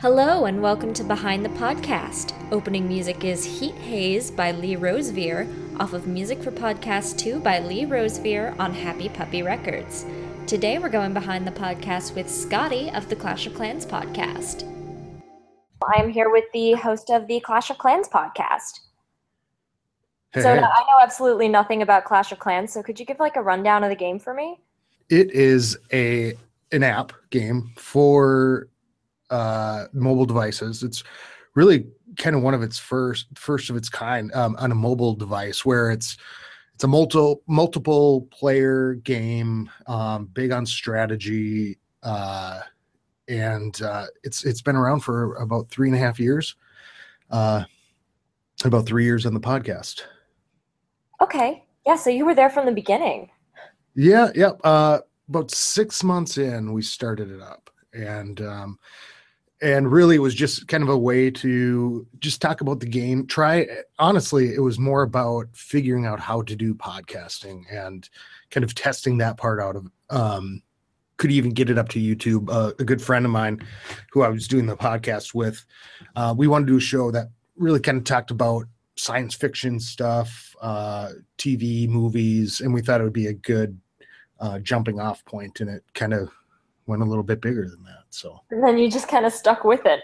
[0.00, 2.32] Hello and welcome to Behind the Podcast.
[2.52, 5.48] Opening music is Heat Haze by Lee Rosevere
[5.80, 10.06] off of Music for Podcast 2 by Lee Rosevere on Happy Puppy Records.
[10.46, 14.62] Today we're going behind the podcast with Scotty of the Clash of Clans podcast.
[15.82, 18.78] I'm here with the host of the Clash of Clans podcast.
[20.30, 20.60] Hey, so hey.
[20.60, 23.82] I know absolutely nothing about Clash of Clans, so could you give like a rundown
[23.82, 24.60] of the game for me?
[25.08, 26.34] it is a
[26.72, 28.68] an app game for
[29.30, 31.04] uh mobile devices it's
[31.54, 35.14] really kind of one of its first first of its kind um, on a mobile
[35.14, 36.16] device where it's
[36.74, 42.60] it's a multiple multiple player game um big on strategy uh
[43.28, 46.56] and uh it's it's been around for about three and a half years
[47.30, 47.64] uh
[48.64, 50.02] about three years on the podcast
[51.20, 51.64] Okay.
[51.86, 53.30] Yeah, so you were there from the beginning.
[53.94, 54.52] Yeah, yeah.
[54.62, 58.78] Uh, about six months in, we started it up, and um,
[59.60, 63.26] and really, it was just kind of a way to just talk about the game.
[63.26, 63.66] Try
[63.98, 68.08] honestly, it was more about figuring out how to do podcasting and
[68.50, 69.86] kind of testing that part out of.
[70.10, 70.62] Um,
[71.16, 72.48] could even get it up to YouTube.
[72.48, 73.60] Uh, a good friend of mine,
[74.12, 75.64] who I was doing the podcast with,
[76.14, 79.80] uh, we wanted to do a show that really kind of talked about science fiction
[79.80, 83.80] stuff, uh, TV, movies, and we thought it would be a good
[84.40, 86.30] uh, jumping off point, and it kind of
[86.88, 88.04] went a little bit bigger than that.
[88.10, 90.00] So And then you just kind of stuck with it.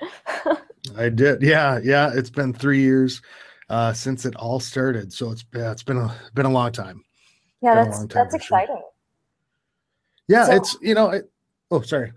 [0.97, 2.13] I did, yeah, yeah.
[2.15, 3.23] It's been three years
[3.71, 7.03] uh, since it all started, so it's yeah, it's been a been a long time.
[7.63, 8.59] yeah, that's time that's for sure.
[8.59, 8.83] exciting.
[10.29, 11.31] Yeah, So- it's you know, it,
[11.71, 12.13] oh sorry,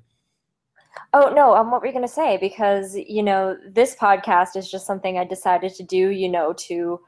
[1.13, 2.37] Oh no, um, what were you gonna say?
[2.37, 6.99] Because you know, this podcast is just something I decided to do, you know, to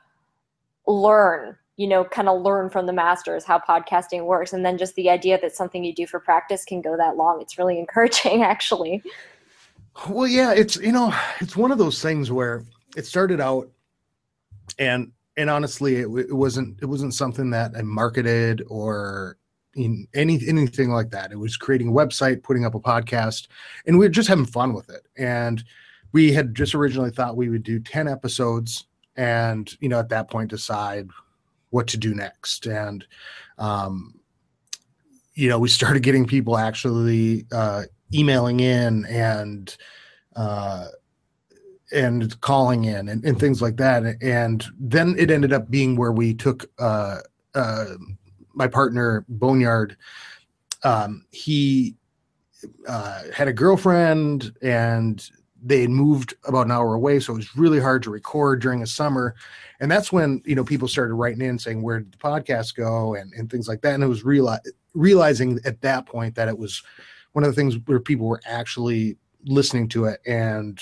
[0.87, 4.95] learn, you know, kind of learn from the masters how podcasting works, and then just
[4.95, 7.41] the idea that something you do for practice can go that long.
[7.41, 9.01] It's really encouraging, actually.
[10.09, 12.65] Well, yeah, it's you know, it's one of those things where
[12.97, 13.69] it started out,
[14.77, 19.37] and and honestly, it, it wasn't it wasn't something that I marketed or
[19.73, 21.31] in any anything like that.
[21.31, 23.47] It was creating a website, putting up a podcast,
[23.85, 25.07] and we were just having fun with it.
[25.15, 25.63] And
[26.11, 28.83] we had just originally thought we would do ten episodes,
[29.15, 31.07] and you know, at that point, decide
[31.69, 32.65] what to do next.
[32.65, 33.05] And
[33.57, 34.19] um,
[35.33, 39.75] you know, we started getting people actually uh, emailing in and
[40.35, 40.87] uh,
[41.91, 44.03] and calling in and, and things like that.
[44.21, 47.19] And then it ended up being where we took uh,
[47.55, 47.85] uh,
[48.53, 49.97] my partner Boneyard.
[50.83, 51.95] Um, he
[52.87, 55.29] uh, had a girlfriend and
[55.61, 58.81] they had moved about an hour away, so it was really hard to record during
[58.81, 59.35] a summer.
[59.79, 63.15] And that's when you know people started writing in saying where did the podcast go
[63.15, 63.93] and, and things like that.
[63.93, 64.59] And it was reali-
[64.93, 66.83] realizing at that point that it was
[67.33, 70.81] one of the things where people were actually listening to it and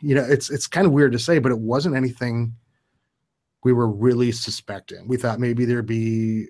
[0.00, 2.52] you know it's it's kind of weird to say but it wasn't anything
[3.62, 6.48] we were really suspecting we thought maybe there'd be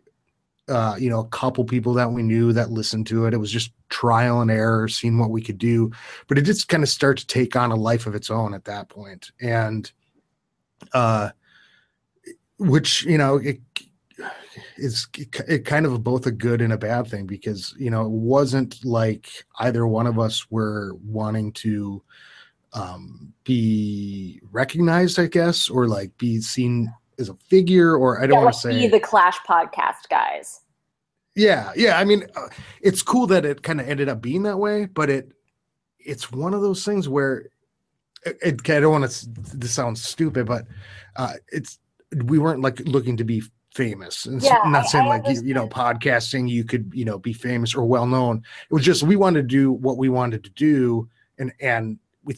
[0.70, 3.34] uh you know a couple people that we knew that listened to it.
[3.34, 5.90] It was just trial and error seeing what we could do.
[6.28, 8.64] But it just kind of start to take on a life of its own at
[8.64, 9.32] that point.
[9.40, 9.90] And
[10.92, 11.30] uh
[12.58, 13.60] which you know it
[14.76, 18.10] is it kind of both a good and a bad thing because you know it
[18.10, 19.28] wasn't like
[19.60, 22.02] either one of us were wanting to
[22.72, 28.42] um be recognized i guess or like be seen as a figure or i don't
[28.42, 30.60] want to say be the Clash podcast guys.
[31.36, 32.48] yeah yeah i mean uh,
[32.80, 35.32] it's cool that it kind of ended up being that way but it
[35.98, 37.46] it's one of those things where
[38.24, 40.66] it, it i don't want to this sounds stupid but
[41.16, 41.78] uh it's
[42.24, 43.42] we weren't like looking to be
[43.74, 44.26] famous.
[44.26, 47.32] And Yeah, not saying I like you, you know podcasting you could you know be
[47.32, 48.42] famous or well known.
[48.70, 51.08] It was just we wanted to do what we wanted to do
[51.38, 52.36] and and we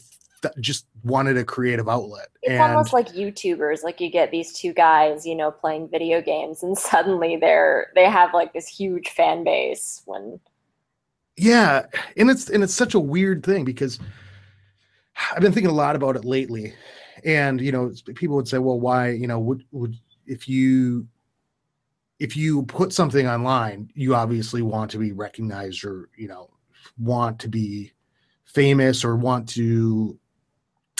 [0.59, 3.83] just wanted a creative outlet It's and almost like YouTubers.
[3.83, 8.09] Like you get these two guys, you know, playing video games, and suddenly they're they
[8.09, 10.01] have like this huge fan base.
[10.05, 10.39] When
[11.37, 11.85] Yeah,
[12.17, 13.99] and it's and it's such a weird thing because
[15.31, 16.73] I've been thinking a lot about it lately,
[17.23, 19.09] and you know, people would say, "Well, why?
[19.09, 21.07] You know, would would if you
[22.19, 26.49] if you put something online, you obviously want to be recognized, or you know,
[26.97, 27.91] want to be
[28.45, 30.17] famous, or want to,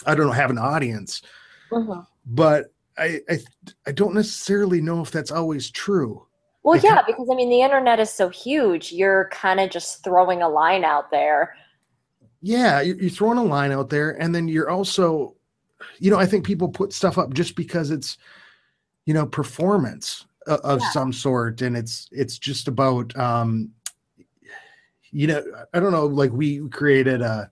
[0.05, 1.21] I don't know, have an audience."
[2.25, 3.39] But I I,
[3.87, 6.25] I don't necessarily know if that's always true.
[6.63, 8.91] Well, yeah, because I mean, the internet is so huge.
[8.93, 11.55] You're kind of just throwing a line out there.
[12.41, 15.33] yeah you're, throwing a line out there and then you're also
[15.99, 18.17] you know i think people put stuff up just because it's
[19.05, 20.89] you know performance of, of Yeah.
[20.91, 23.71] some sort and it's it's just about um
[25.11, 25.41] you know
[25.73, 27.49] i don't know like we created a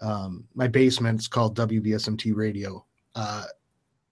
[0.00, 3.44] um, my basement's called WBSMT Radio, uh,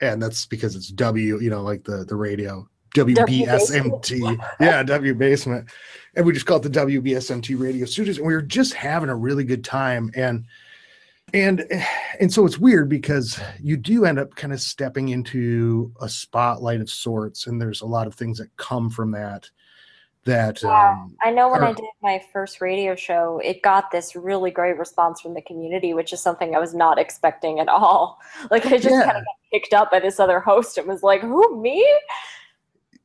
[0.00, 5.68] and that's because it's W, you know, like the the radio WBSMT, yeah, W basement,
[6.14, 9.16] and we just call it the WBSMT Radio Studios, and we were just having a
[9.16, 10.44] really good time, and
[11.34, 11.64] and
[12.20, 16.80] and so it's weird because you do end up kind of stepping into a spotlight
[16.80, 19.50] of sorts, and there's a lot of things that come from that
[20.24, 23.90] that yeah, um, I know when are, I did my first radio show, it got
[23.90, 27.68] this really great response from the community, which is something I was not expecting at
[27.68, 28.18] all.
[28.50, 29.04] Like I just yeah.
[29.04, 31.86] kind of got picked up by this other host and was like, "Who me?"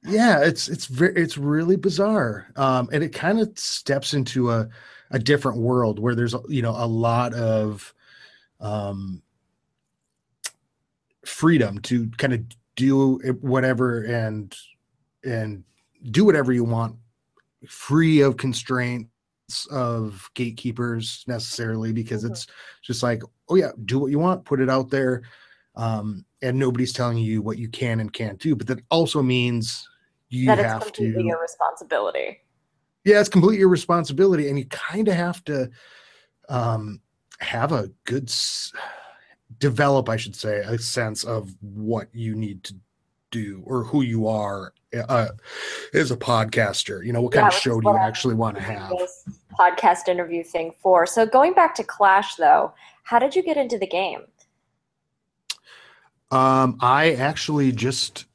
[0.05, 4.69] Yeah, it's it's very it's really bizarre, um, and it kind of steps into a
[5.11, 7.93] a different world where there's you know a lot of
[8.59, 9.21] um,
[11.25, 12.41] freedom to kind of
[12.75, 14.55] do whatever and
[15.23, 15.63] and
[16.11, 16.95] do whatever you want
[17.67, 19.09] free of constraints
[19.71, 22.33] of gatekeepers necessarily because mm-hmm.
[22.33, 22.47] it's
[22.81, 25.21] just like oh yeah do what you want put it out there
[25.75, 29.87] um, and nobody's telling you what you can and can't do but that also means
[30.29, 32.39] you that have to your responsibility
[33.03, 35.69] yeah it's completely your responsibility and you kind of have to
[36.49, 37.01] um,
[37.39, 38.31] have a good
[39.59, 42.75] develop i should say a sense of what you need to
[43.33, 44.73] do or who you are
[45.09, 45.29] uh,
[45.93, 47.05] as a podcaster?
[47.05, 48.93] You know, what kind yeah, of show do you actually want to have?
[49.59, 51.05] podcast interview thing for.
[51.05, 54.21] So going back to Clash, though, how did you get into the game?
[56.31, 58.25] Um, I actually just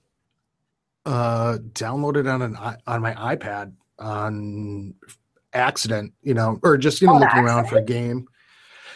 [1.06, 2.56] uh, downloaded on an
[2.87, 4.95] on my iPad on
[5.53, 8.27] accident, you know, or just you know oh, looking around for a game.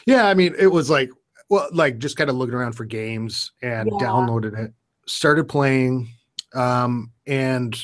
[0.06, 1.10] Yeah, I mean, it was like
[1.48, 4.06] well, like just kind of looking around for games and yeah.
[4.06, 4.72] downloaded it
[5.06, 6.08] started playing,
[6.54, 7.76] um, and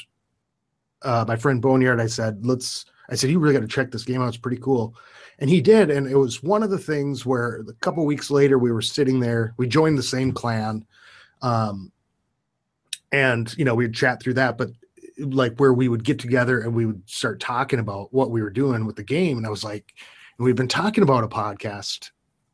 [1.03, 2.85] uh, my friend Boneyard, I said, let's.
[3.11, 4.29] I said, you really got to check this game out.
[4.29, 4.95] It's pretty cool.
[5.39, 5.91] And he did.
[5.91, 9.19] And it was one of the things where a couple weeks later, we were sitting
[9.19, 9.55] there.
[9.57, 10.85] We joined the same clan.
[11.41, 11.91] Um,
[13.11, 14.59] and, you know, we'd chat through that.
[14.59, 14.73] But
[15.19, 18.51] like where we would get together and we would start talking about what we were
[18.51, 19.39] doing with the game.
[19.39, 19.95] And I was like,
[20.39, 22.11] and we've been talking about a podcast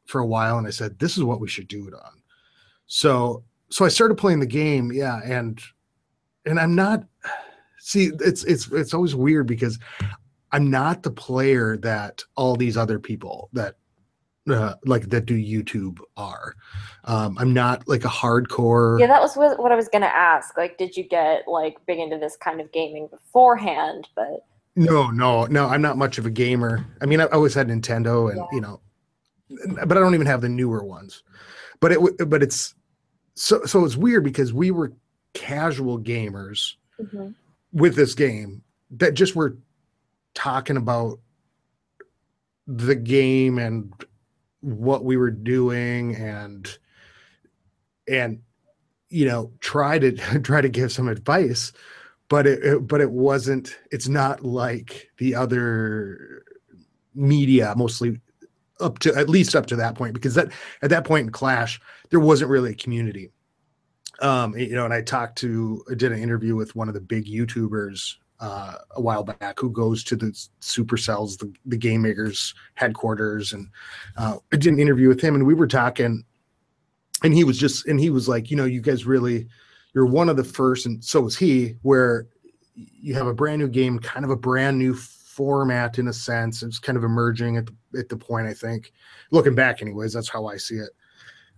[0.07, 0.57] for a while.
[0.57, 2.23] And I said, this is what we should do it on.
[2.87, 3.43] So
[3.75, 5.61] so I started playing the game, yeah, and
[6.47, 7.03] and I'm not
[7.81, 9.81] see it's it's it's always weird because
[10.53, 13.75] I'm not the player that all these other people that
[14.49, 16.55] uh, like that do YouTube are.
[17.03, 19.01] Um, I'm not like a hardcore.
[19.01, 20.57] Yeah, that was what I was gonna ask.
[20.57, 24.07] Like, did you get like big into this kind of gaming beforehand?
[24.15, 25.67] But no, no, no.
[25.67, 26.87] I'm not much of a gamer.
[27.03, 28.47] I mean, I always had Nintendo, and yeah.
[28.53, 28.81] you know,
[29.85, 31.25] but I don't even have the newer ones.
[31.81, 32.77] But it, but it's
[33.35, 34.93] so so it's weird because we were
[35.33, 37.31] casual gamers mm-hmm.
[37.73, 39.57] with this game that just were
[40.35, 41.19] talking about
[42.67, 43.93] the game and
[44.61, 46.79] what we were doing and
[48.09, 48.41] and
[49.11, 51.73] you know try to try to give some advice
[52.29, 56.45] but it, it, but it wasn't it's not like the other
[57.15, 58.21] media mostly
[58.85, 60.49] up to at least up to that point because that
[60.83, 63.31] at that point in clash there wasn't really a community.
[64.21, 67.01] Um you know and i talked to i did an interview with one of the
[67.01, 70.27] big youtubers uh, a while back who goes to the
[70.61, 73.69] supercells the, the game makers headquarters and
[74.17, 76.25] uh, i did an interview with him and we were talking
[77.25, 79.49] and he was just and he was like you know you guys really
[79.95, 82.29] you're one of the first and so was he where
[82.75, 84.97] you have a brand new game kind of a brand new
[85.35, 86.63] format in a sense.
[86.63, 88.93] It's kind of emerging at the, at the point, I think,
[89.31, 90.91] looking back, anyways, that's how I see it.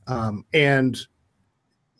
[0.06, 0.98] Um, and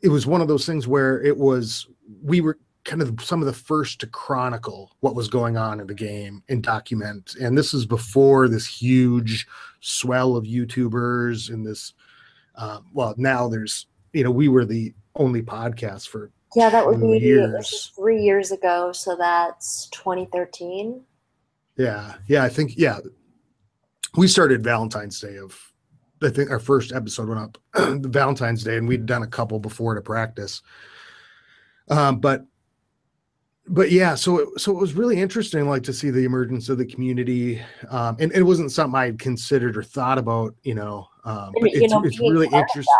[0.02, 1.87] it was one of those things where it was,
[2.23, 5.87] we were kind of some of the first to chronicle what was going on in
[5.87, 7.35] the game and document.
[7.40, 9.47] And this is before this huge
[9.80, 11.95] swell of YouTubers and this,
[12.54, 17.00] um, well, now there's, you know, we were the only podcast for yeah, that would
[17.00, 17.92] be years.
[17.95, 18.90] three years ago.
[18.92, 21.02] So that's 2013.
[21.76, 22.99] Yeah, yeah, I think yeah.
[24.16, 25.61] We started Valentine's Day of
[26.23, 29.59] I think our first episode went up the Valentine's Day, and we'd done a couple
[29.59, 30.62] before to practice.
[31.88, 32.47] Um, but
[33.68, 36.78] but yeah, so it, so it was really interesting, like to see the emergence of
[36.78, 40.75] the community, um, and, and, it wasn't something I had considered or thought about, you
[40.75, 41.09] know.
[41.25, 42.95] Um, but it's, know, it's really interesting.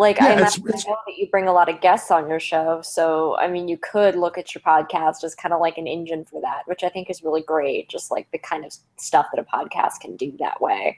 [0.00, 2.10] Like yeah, I, imagine, it's, it's, I know that you bring a lot of guests
[2.10, 5.60] on your show, so I mean, you could look at your podcast as kind of
[5.60, 7.90] like an engine for that, which I think is really great.
[7.90, 10.96] Just like the kind of stuff that a podcast can do that way.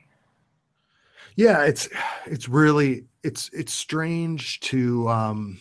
[1.35, 1.89] Yeah, it's
[2.27, 5.59] it's really it's it's strange to um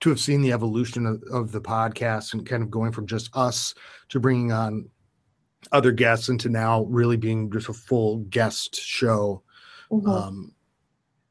[0.00, 3.28] to have seen the evolution of, of the podcast and kind of going from just
[3.34, 3.74] us
[4.10, 4.88] to bringing on
[5.72, 9.42] other guests into now really being just a full guest show
[9.90, 10.08] Mhm.
[10.08, 10.52] um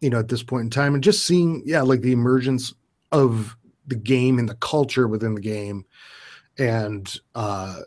[0.03, 2.73] you know at this point in time and just seeing yeah like the emergence
[3.11, 3.55] of
[3.87, 5.85] the game and the culture within the game
[6.59, 7.79] and uh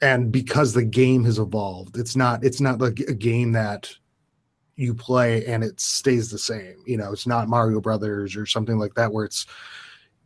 [0.00, 3.92] and because the game has evolved it's not it's not like a game that
[4.76, 8.78] you play and it stays the same you know it's not mario brothers or something
[8.78, 9.46] like that where it's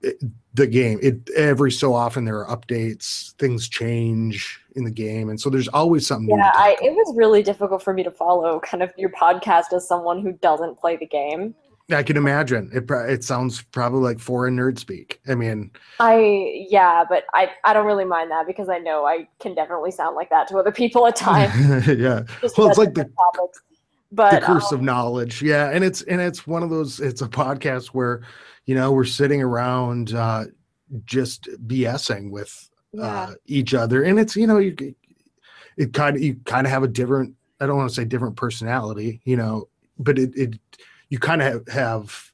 [0.02, 0.17] it,
[0.55, 5.38] the game it every so often there are updates things change in the game and
[5.40, 8.82] so there's always something Yeah, I, it was really difficult for me to follow kind
[8.82, 11.54] of your podcast as someone who doesn't play the game.
[11.90, 12.85] I can imagine it.
[12.90, 15.20] It sounds probably like foreign nerd speak.
[15.26, 15.70] I mean,
[16.00, 19.90] I yeah, but I I don't really mind that because I know I can definitely
[19.90, 21.87] sound like that to other people at times.
[21.88, 23.61] yeah, just Well, it's like the- topics.
[24.12, 25.40] But the curse um, of knowledge.
[25.42, 27.00] Yeah, and it's and it's one of those.
[27.00, 28.20] It's a podcast where
[28.66, 30.44] you know we're sitting around uh,
[31.06, 34.75] just BSing with yeah, uh, each other, and it's you know you
[35.76, 37.35] it kind of you kind of have a different.
[37.61, 39.68] I don't want to say different personality, you know,
[39.99, 40.59] but it it
[41.09, 42.33] you kind of have, have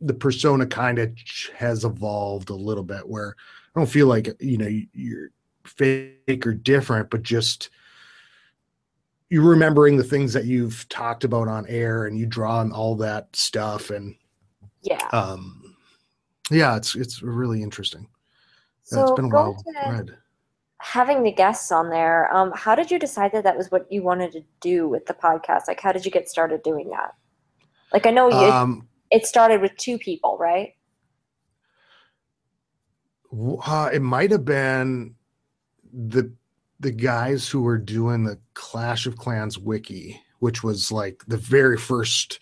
[0.00, 1.12] the persona kind of
[1.56, 3.34] has evolved a little bit where
[3.74, 5.30] I don't feel like you know you- you're
[5.64, 7.70] fake or different, but just
[9.28, 12.94] you're remembering the things that you've talked about on air and you draw on all
[12.96, 14.14] that stuff and
[14.82, 15.06] yeah.
[15.12, 15.74] um
[16.50, 18.06] yeah it's it's really interesting
[18.90, 20.16] Yeah, So it's been a going while to read
[20.80, 24.02] having the guests on there, um, how did you decide that that was what you
[24.02, 25.62] wanted to do with the podcast?
[25.66, 27.14] Like, how did you get started doing that?
[27.92, 30.74] Like, I know you, um it started with two people, right?
[33.66, 35.14] uh, it might have been
[35.92, 36.32] the
[36.80, 41.76] the guys who were doing the clash of clans wiki which was like the very
[41.76, 42.40] first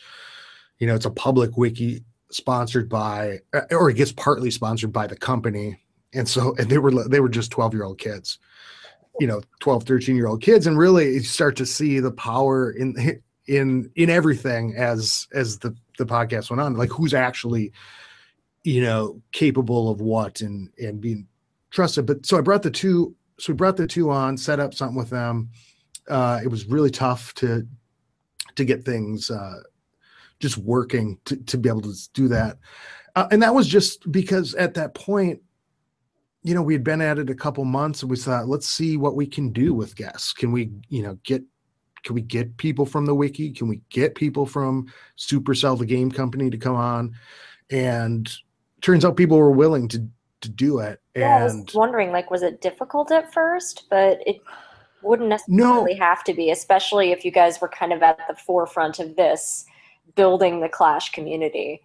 [0.79, 5.07] you know it's a public wiki sponsored by uh, or it gets partly sponsored by
[5.07, 5.79] the company
[6.15, 8.39] and so and they were they were just 12 year old kids
[9.21, 10.67] you know 12 13 year old kids.
[10.67, 15.75] And really you start to see the power in in in everything as as the
[15.99, 16.75] the podcast went on.
[16.75, 17.73] Like who's actually
[18.65, 21.27] you know capable of what and and being
[21.71, 22.07] trusted.
[22.07, 24.97] But so i brought the two so we brought the two on set up something
[24.97, 25.51] with them.
[26.09, 27.67] Uh it was really tough to
[28.55, 29.61] to get things uh
[30.39, 32.59] just working to, to be able to do that.
[33.15, 35.41] Uh, and that was just because at that point
[36.47, 38.97] you know we had been at it a couple months and we thought let's see
[38.97, 41.43] what we can do with guests can we you know get
[42.03, 44.87] can we get people from the wiki can we get people from
[45.19, 47.13] supercell the game company to come on
[47.71, 48.33] and
[48.81, 50.07] turns out people were willing to
[50.41, 53.87] to do it Yeah, I was and wondering, like, was it difficult at first?
[53.91, 54.41] But it
[55.03, 58.35] wouldn't no necessarily have to be, especially if you guys were kind of at the
[58.35, 59.65] forefront of this,
[60.15, 61.81] building the Clash community.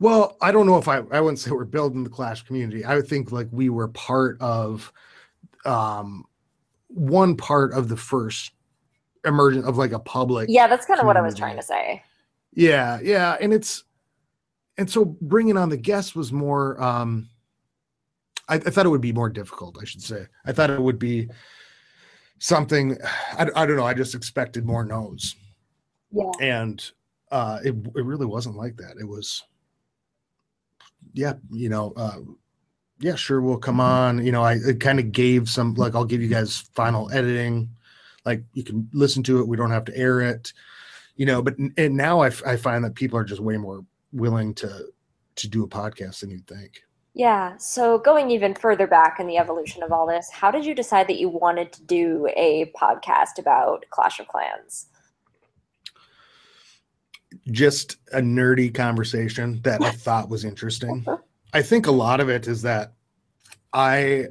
[0.00, 2.94] Well i don't know if i i wouldn't say we're building the clash community i
[2.94, 4.92] would think like we were part of
[5.64, 6.24] um
[6.88, 8.52] one part of the first
[9.24, 12.00] emergent of like a public Yeah, that's kind of what I was trying to say.
[12.52, 13.82] Yeah, yeah, and it's
[14.78, 16.80] and so bringing on the guests was more.
[16.80, 17.28] um
[18.48, 19.78] I, I thought it would be more difficult.
[19.82, 20.26] I should say.
[20.46, 21.28] I thought it would be
[22.38, 22.96] something.
[23.36, 23.84] I, I don't know.
[23.86, 25.34] I just expected more no's,
[26.12, 26.30] Yeah.
[26.40, 26.88] and
[27.32, 28.94] uh it it really wasn't like that.
[29.00, 29.42] It was.
[31.16, 31.92] Yeah, you know.
[31.96, 32.18] uh
[32.98, 34.24] yeah, sure, we'll come on.
[34.24, 37.68] You know, I kind of gave some like I'll give you guys final editing,
[38.24, 39.48] like you can listen to it.
[39.48, 40.52] We don't have to air it
[41.16, 44.54] you know but and now I, I find that people are just way more willing
[44.54, 44.86] to
[45.36, 46.82] to do a podcast than you'd think
[47.14, 47.56] Yeah.
[47.56, 51.08] So going even further back in the evolution of all this, how did you decide
[51.08, 54.88] that you wanted to do a podcast about Clash of Clans?
[57.50, 61.04] Just a nerdy conversation that i thought was interesting.
[61.52, 62.92] I think a lot of it is that
[63.72, 64.26] i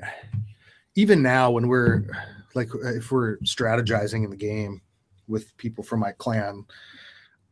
[0.96, 2.06] even now when we're
[2.56, 4.82] like if we're strategizing in the game
[5.28, 6.66] with people from my clan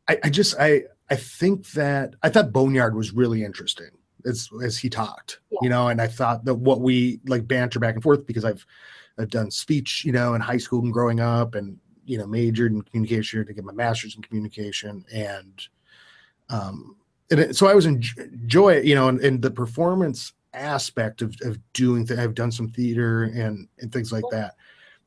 [0.07, 3.89] i, I just i i think that i thought boneyard was really interesting
[4.25, 7.95] as as he talked you know and i thought that what we like banter back
[7.95, 8.65] and forth because i've
[9.19, 12.71] i've done speech you know in high school and growing up and you know majored
[12.71, 15.67] in communication to get my master's in communication and
[16.49, 16.95] um
[17.31, 21.35] and it, so i was enj- enjoy you know and, and the performance aspect of,
[21.43, 24.55] of doing th- i've done some theater and and things like that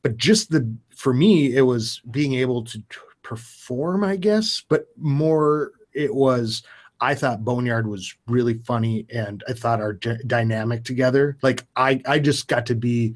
[0.01, 2.81] but just the for me it was being able to
[3.23, 6.63] perform i guess but more it was
[6.99, 12.01] i thought boneyard was really funny and i thought our d- dynamic together like i
[12.07, 13.15] i just got to be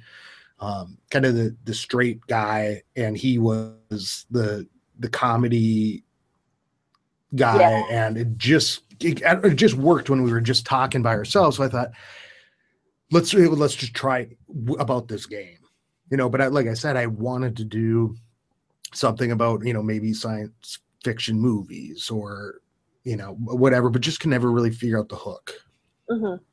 [0.61, 4.67] um kind of the the straight guy and he was the
[4.99, 6.03] the comedy
[7.35, 7.83] guy Yeah.
[7.89, 11.63] and it just it, it just worked when we were just talking by ourselves so
[11.63, 11.91] i thought
[13.11, 14.27] let's let's just try
[14.79, 15.57] about this game
[16.11, 18.17] you know, but I, like I said, I wanted to do
[18.93, 22.55] something about, you know, maybe science fiction movies or,
[23.05, 25.53] you know, whatever, but just can never really figure out the hook.
[26.09, 26.43] Mm-hmm.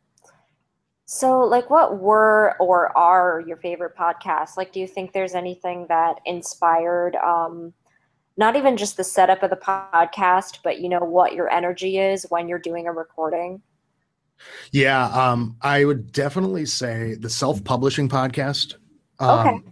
[1.10, 4.58] So, like, what were or are your favorite podcasts?
[4.58, 7.72] Like, do you think there's anything that inspired, um,
[8.36, 12.26] not even just the setup of the podcast, but you know what your energy is
[12.28, 13.62] when you're doing a recording?
[14.70, 18.74] Yeah, um, I would definitely say the self-publishing podcast.
[19.18, 19.62] Um, Okay.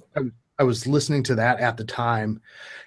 [0.58, 2.40] I, was listening to that at the time,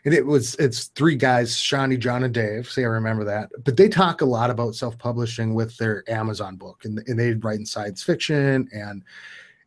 [0.06, 2.70] and it was it's three guys, Shawnee, John, and Dave.
[2.70, 3.50] See, I remember that.
[3.64, 7.60] But they talk a lot about self-publishing with their Amazon book, and, and they write
[7.60, 9.04] in science fiction and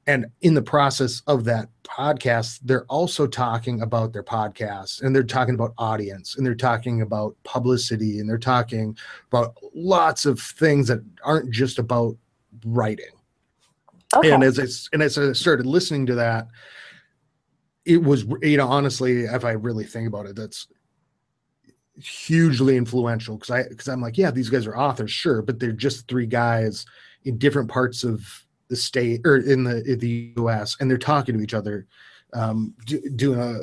[0.07, 5.23] and in the process of that podcast, they're also talking about their podcast, and they're
[5.23, 8.97] talking about audience, and they're talking about publicity, and they're talking
[9.31, 12.17] about lots of things that aren't just about
[12.65, 13.07] writing.
[14.17, 14.33] Okay.
[14.33, 16.49] And as I and as I started listening to that,
[17.85, 20.69] it was you know honestly, if I really think about it, that's
[21.97, 25.73] hugely influential because I because I'm like, yeah, these guys are authors, sure, but they're
[25.73, 26.87] just three guys
[27.25, 28.25] in different parts of
[28.69, 30.77] the state or in the in the U.S.
[30.81, 31.87] and they're talking to each other,
[32.33, 33.61] um, do, doing a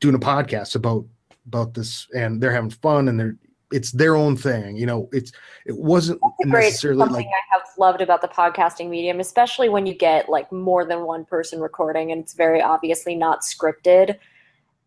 [0.00, 1.04] doing a podcast about
[1.46, 3.36] about this, and they're having fun, and they're
[3.72, 5.08] it's their own thing, you know.
[5.12, 5.32] It's
[5.66, 9.94] it wasn't necessarily Something like I have loved about the podcasting medium, especially when you
[9.94, 14.18] get like more than one person recording and it's very obviously not scripted,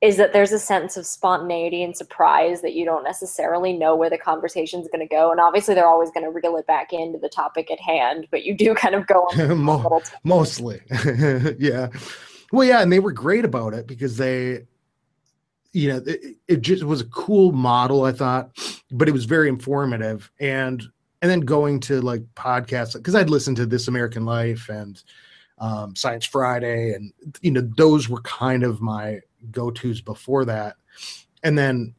[0.01, 4.09] is that there's a sense of spontaneity and surprise that you don't necessarily know where
[4.09, 5.31] the conversation's going to go.
[5.31, 8.43] And obviously, they're always going to reel it back into the topic at hand, but
[8.43, 10.81] you do kind of go on Mo- mostly
[11.59, 11.87] yeah
[12.51, 14.65] well yeah and they were great about it because they
[15.75, 18.51] you know it, it just was a cool model i thought
[18.91, 20.31] but it was very informative.
[20.39, 20.83] And
[21.21, 25.01] and then going to like podcasts because i'd listened to this american life and
[25.57, 29.19] um, science friday and you know those were kind of my
[29.51, 30.75] go-to's before that.
[31.43, 31.93] And then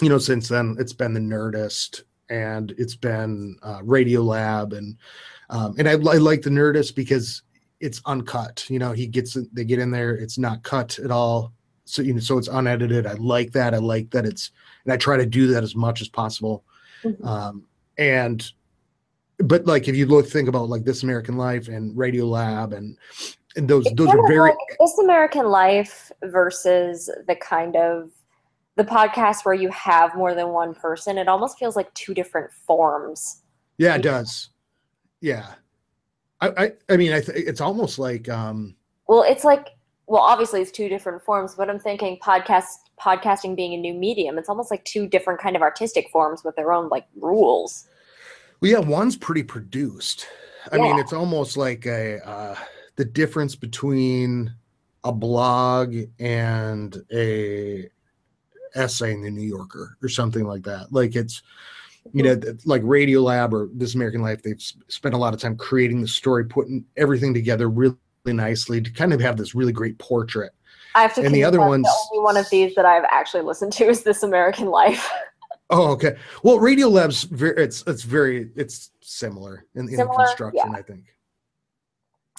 [0.00, 4.96] you know since then it's been the nerdist and it's been uh, radio lab and
[5.50, 7.42] um, and I, I like the nerdist because
[7.80, 11.52] it's uncut you know he gets they get in there it's not cut at all
[11.90, 14.50] so you know so it's unedited i like that i like that it's
[14.84, 16.64] and i try to do that as much as possible
[17.04, 17.24] Mhm.
[17.24, 17.64] um
[17.98, 18.52] and
[19.38, 22.96] but like if you look think about like this american life and radio lab and
[23.56, 28.10] and those It's those are very like This American Life versus the kind of
[28.76, 31.18] the podcast where you have more than one person.
[31.18, 33.42] It almost feels like two different forms.
[33.78, 34.50] yeah it does
[35.20, 35.54] yeah
[36.40, 38.76] i i, I mean i th- it's almost like um
[39.08, 39.66] Well, it's like
[40.10, 42.64] well, obviously it's two different forms, but I'm thinking podcast
[43.00, 46.56] podcasting being a new medium, it's almost like two different kind of artistic forms with
[46.56, 47.86] their own like rules.
[48.60, 50.26] Well, yeah, one's pretty produced.
[50.72, 52.56] I mean, it's almost like a uh,
[52.96, 54.52] the difference between
[55.04, 57.88] a blog and a
[58.74, 60.92] essay in the New Yorker or something like that.
[60.92, 61.40] Like it's
[62.12, 64.42] you know like Radio Lab or This American Life.
[64.42, 67.94] They've spent a lot of time creating the story, putting everything together really,
[68.26, 70.52] nicely to kind of have this really great portrait.
[70.94, 73.42] I have to And the other ones- the only one of these that I've actually
[73.42, 75.10] listened to is This American Life.
[75.72, 76.16] Oh, okay.
[76.42, 81.04] Well, Radio Lab's very it's it's very it's similar in, in Similar, construction, I think.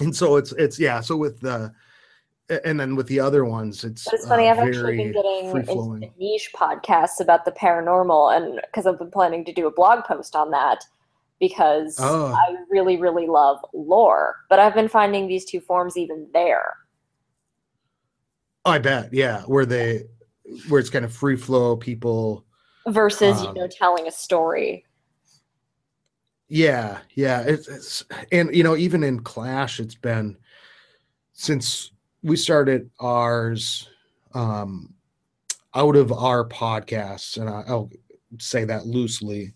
[0.02, 1.00] And so it's it's yeah.
[1.00, 1.74] So with the
[2.66, 6.12] and then with the other ones, it's But it's funny, uh, I've actually been getting
[6.20, 10.36] niche podcasts about the paranormal, and because I've been planning to do a blog post
[10.36, 10.84] on that
[11.42, 12.28] because Oh.
[12.28, 14.38] I really, really love lore.
[14.50, 16.78] But I've been finding these two forms even there.
[18.64, 20.04] I bet, yeah, where they
[20.70, 22.46] where it's kind of free flow, people.
[22.88, 24.86] Versus, Um, you know, telling a story.
[26.48, 27.42] Yeah, yeah.
[27.42, 30.38] It's, it's and you know even in Clash, it's been
[31.34, 33.90] since we started ours
[34.34, 34.94] um
[35.74, 37.90] out of our podcasts, and I, I'll
[38.38, 39.54] say that loosely,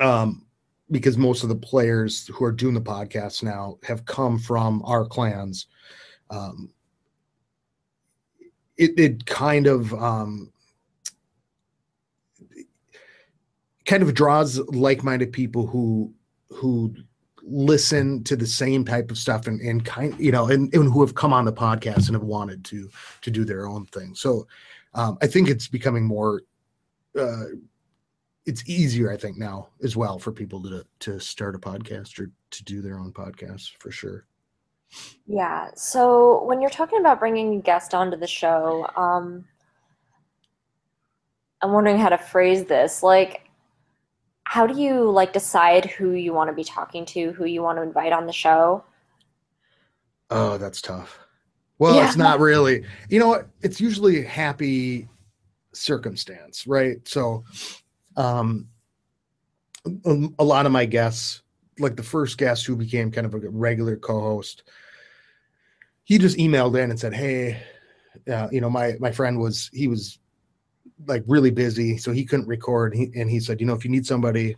[0.00, 0.46] um,
[0.90, 5.04] because most of the players who are doing the podcast now have come from our
[5.04, 5.66] clans.
[6.30, 6.70] Um,
[8.76, 10.52] it it kind of um,
[13.84, 16.12] kind of draws like-minded people who
[16.50, 16.94] who
[17.42, 21.00] listen to the same type of stuff and, and kind you know and, and who
[21.00, 22.90] have come on the podcast and have wanted to
[23.22, 24.46] to do their own thing so
[24.94, 26.42] um, i think it's becoming more
[27.18, 27.44] uh,
[28.48, 32.30] it's easier i think now as well for people to to start a podcast or
[32.50, 34.24] to do their own podcast for sure
[35.26, 35.68] Yeah.
[35.74, 39.44] So when you're talking about bringing a guest onto the show, um,
[41.60, 43.02] I'm wondering how to phrase this.
[43.02, 43.42] Like,
[44.44, 47.76] how do you like decide who you want to be talking to, who you want
[47.78, 48.82] to invite on the show?
[50.30, 51.18] oh that's tough
[51.78, 52.06] Well, Yeah.
[52.06, 52.84] it's not really.
[53.10, 53.48] You know what?
[53.60, 55.06] It's usually a happy
[55.74, 57.06] circumstance, right?
[57.06, 57.44] So,
[58.18, 58.68] um,
[60.04, 61.42] a, a lot of my guests,
[61.78, 64.64] like the first guest who became kind of a regular co-host,
[66.04, 67.62] he just emailed in and said, "Hey,
[68.30, 70.18] uh, you know, my my friend was he was
[71.06, 72.94] like really busy, so he couldn't record.
[72.94, 74.56] He, and he said, you know, if you need somebody,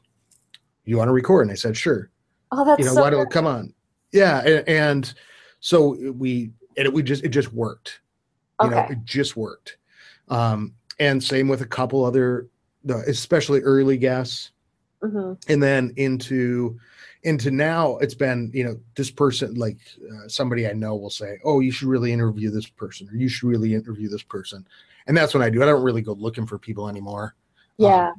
[0.85, 2.11] you want to record?" And I said, "Sure."
[2.53, 3.17] Oh, that's you know so why good.
[3.17, 3.73] don't come on
[4.13, 5.15] yeah and, and
[5.61, 8.01] so we and it we just it just worked
[8.63, 8.93] you know Okay.
[8.93, 9.77] it just worked
[10.29, 12.49] um and same with a couple other
[12.85, 14.53] the especially early guests
[15.03, 16.79] hmm and then into
[17.23, 19.79] into now it's been you know this person like
[20.11, 23.29] uh, somebody i know will say oh you should really interview this person or you
[23.29, 24.67] should really interview this person.
[25.07, 25.63] And that's what i do.
[25.63, 27.35] I don't really go looking for people anymore.
[27.81, 28.13] Um, Yeah.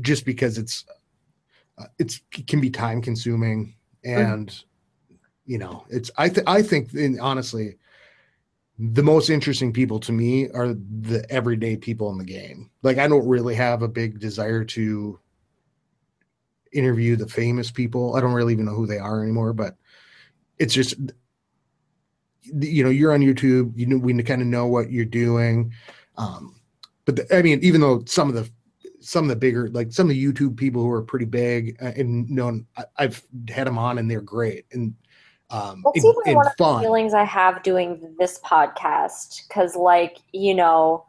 [0.00, 0.84] just because it's
[1.78, 4.62] uh, it's it can be time consuming and
[5.44, 7.76] you know it's i th- i think in, honestly
[8.78, 12.70] the most interesting people to me are the everyday people in the game.
[12.82, 15.18] Like i don't really have a big desire to
[16.72, 18.16] interview the famous people.
[18.16, 19.76] I don't really even know who they are anymore but
[20.58, 20.94] it's just
[22.42, 25.72] you know you're on youtube you know we kind of know what you're doing.
[26.16, 26.56] Um
[27.04, 28.50] but the, i mean even though some of the
[29.00, 31.92] some of the bigger like some of the youtube people who are pretty big uh,
[31.96, 34.66] and known i've had them on and they're great.
[34.72, 34.94] And
[35.50, 40.18] um That's and, even one of the feelings I have doing this podcast because, like,
[40.32, 41.04] you know,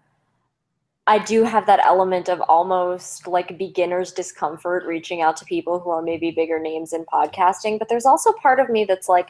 [1.07, 5.89] I do have that element of almost like beginner's discomfort reaching out to people who
[5.89, 7.79] are maybe bigger names in podcasting.
[7.79, 9.29] But there's also part of me that's like,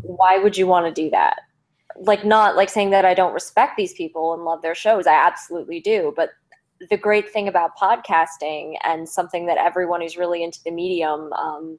[0.00, 1.40] why would you want to do that?
[1.96, 5.06] Like, not like saying that I don't respect these people and love their shows.
[5.06, 6.14] I absolutely do.
[6.16, 6.30] But
[6.88, 11.78] the great thing about podcasting and something that everyone who's really into the medium um,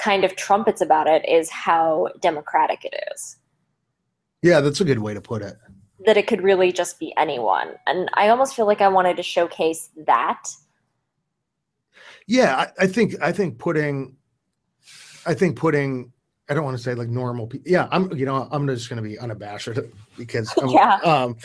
[0.00, 3.36] kind of trumpets about it is how democratic it is.
[4.42, 5.56] Yeah that's a good way to put it.
[6.06, 7.74] That it could really just be anyone.
[7.86, 10.48] And i almost feel like i wanted to showcase that.
[12.26, 14.16] Yeah I, I think i think putting
[15.26, 16.12] i think putting
[16.48, 19.02] i don't want to say like normal people yeah i'm you know i'm just going
[19.02, 19.68] to be unabashed
[20.16, 20.94] because Yeah.
[21.04, 21.36] um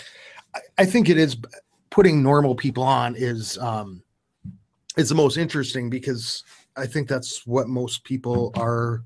[0.55, 1.35] I, I think it is
[1.89, 4.03] putting normal people on is um
[4.97, 6.43] is the most interesting because
[6.77, 9.03] i think that's what most people are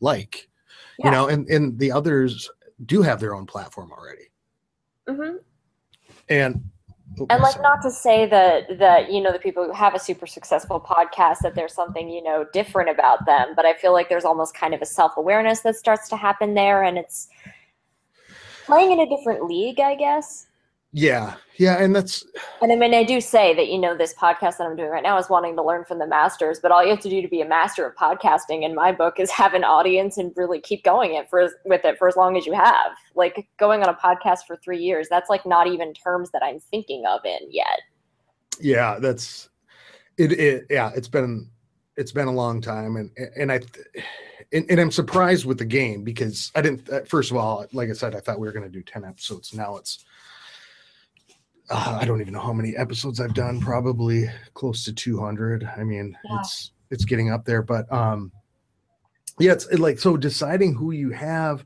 [0.00, 0.48] like
[0.98, 1.06] Yeah.
[1.06, 2.50] you know and and the others
[2.84, 4.30] do have their own platform already
[5.08, 5.36] hmm
[6.28, 6.62] and
[7.20, 7.62] oh, and like sorry.
[7.62, 11.38] not to say that that you know the people who have a super successful podcast
[11.38, 14.74] that there's something you know different about them but i feel like there's almost kind
[14.74, 17.28] of a self-awareness that starts to happen there and it's
[18.66, 20.48] playing in a different league i guess
[20.92, 22.24] yeah yeah and that's
[22.62, 25.02] And I mean, I do say that, you know, this podcast that I'm doing right
[25.02, 27.28] now is wanting to learn from the masters, but all you have to do to
[27.28, 30.84] be a master of podcasting in my book is have an audience and really keep
[30.84, 32.92] going it for with it for as long as you have.
[33.14, 36.60] Like going on a podcast for three years, that's like not even terms that I'm
[36.60, 37.80] thinking of in yet.
[38.60, 39.48] yeah that's
[40.18, 41.48] it, it yeah it's been
[41.96, 43.60] it's been a long time and and i
[44.52, 47.90] and, and i'm surprised with the game because i didn't uh, first of all like
[47.90, 50.04] i said i thought we were going to do 10 episodes now it's
[51.70, 55.82] uh, i don't even know how many episodes i've done probably close to 200 i
[55.84, 56.38] mean Yeah.
[56.40, 58.30] it's it's getting up there but um
[59.38, 61.64] yeah it's it, like so deciding who you have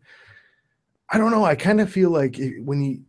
[1.11, 3.01] i don't know i kind of feel like it- when you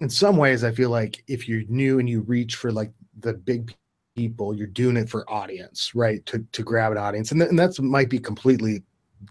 [0.00, 3.34] in some ways i feel like if you're new and you reach for like the
[3.34, 3.74] big
[4.16, 7.58] people you're doing it for audience right to to grab an audience and, th- and
[7.58, 8.82] that's might be completely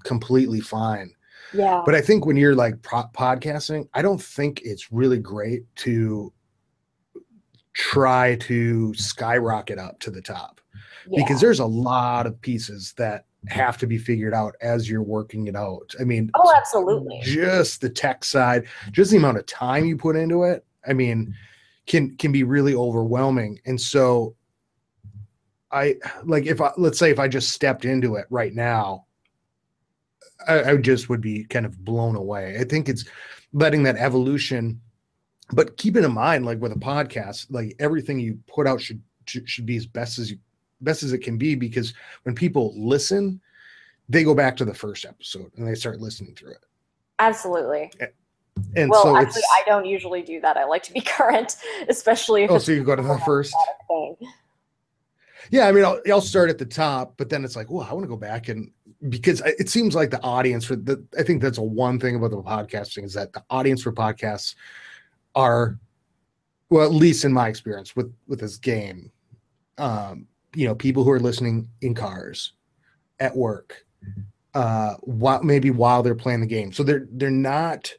[0.03, 1.11] completely fine
[1.53, 1.81] Yeah.
[1.85, 6.31] but i think when you're like pro- podcasting i don't think it's really great to
[7.73, 10.61] try to skyrocket up to the top
[11.07, 11.23] yeah.
[11.23, 15.47] because there's a lot of pieces that have to be figured out as you're working
[15.47, 17.19] it out i mean Oh, absolutely.
[17.23, 21.33] just the tech side just the amount of time you put into it i mean
[21.87, 24.35] can can be really overwhelming and so
[25.71, 29.05] i like if i let's say if i just stepped into it right now
[30.47, 33.05] I, I just would be kind of blown away i think it's
[33.53, 34.79] letting that evolution
[35.53, 39.65] but keeping in mind like with a podcast like everything you put out should should,
[39.65, 40.37] be as best as you
[40.81, 43.39] best as it can be because when people listen
[44.09, 46.65] they go back to the first episode and they start listening through it
[47.19, 47.91] Absolutely.
[48.75, 50.57] and well, so actually, I don't usually do that.
[50.57, 51.55] I like to be current,
[51.87, 53.53] especially if oh so you go to the first
[53.87, 54.15] thing.
[55.51, 57.93] yeah i mean I'll, I'll start at the top but then it's like well i
[57.93, 58.71] want to go back and
[59.09, 62.31] because it seems like the audience for the i think that's a one thing about
[62.31, 64.55] the podcasting is that the audience for podcasts
[65.35, 65.79] are
[66.69, 69.11] well at least in my experience with with this game
[69.77, 72.53] um you know people who are listening in cars
[73.19, 73.85] at work
[74.53, 76.73] uh while maybe while they're playing the game.
[76.73, 77.91] So they're they're not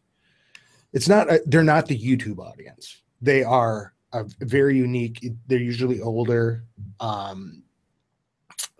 [0.92, 3.02] it's not a, they're not the youtube audience.
[3.22, 6.64] They are a very unique they're usually older
[7.00, 7.62] um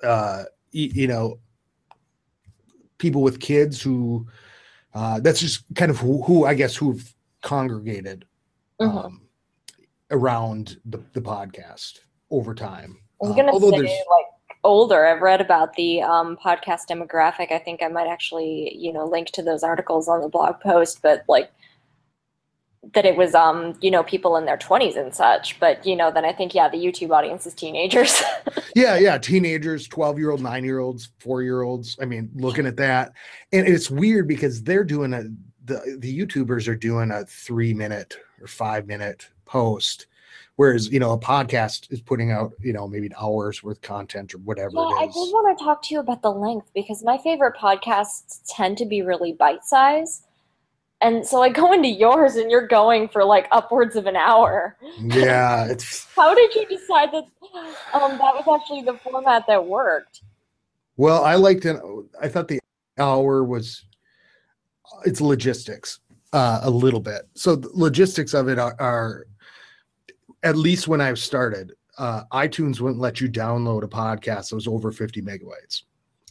[0.03, 1.39] uh you, you know
[2.99, 4.27] people with kids who
[4.95, 8.27] uh that's just kind of who, who i guess who've congregated
[8.89, 9.05] Mhm.
[9.05, 9.21] um
[10.11, 14.27] around the, the podcast over time I was Um, gonna say there's- like
[14.65, 15.07] older.
[15.07, 17.51] I've read about the um, podcast demographic.
[17.51, 21.01] I think I might actually, you know, link to those articles on the blog post,
[21.03, 21.51] but like
[22.95, 25.59] that it was um, you know, people in their twenties and such.
[25.61, 28.23] But you know, then I think yeah, the YouTube audience is teenagers.
[28.75, 32.65] yeah yeah teenagers 12 year old 9 year olds 4 year olds i mean looking
[32.67, 33.13] at that
[33.53, 35.25] and it's weird because they're doing a
[35.67, 40.07] the, the youtubers are doing a three minute or five minute post
[40.57, 43.83] whereas you know a podcast is putting out you know maybe an hour's worth of
[43.83, 47.03] content or whatever yeah, I did want to talk to you about the length because
[47.03, 50.23] my favorite podcasts tend to be really bite size.
[51.01, 54.77] And so I go into yours and you're going for like upwards of an hour.
[55.01, 57.25] yeah it's How did you decide that
[57.93, 60.23] um, that was actually the format that worked?
[60.97, 61.77] well i liked it
[62.21, 62.61] i thought the
[62.99, 63.85] hour was
[65.05, 66.01] it's logistics
[66.33, 69.27] uh, a little bit so the logistics of it are, are
[70.43, 74.67] at least when i started uh, itunes wouldn't let you download a podcast that was
[74.67, 75.83] over 50 megabytes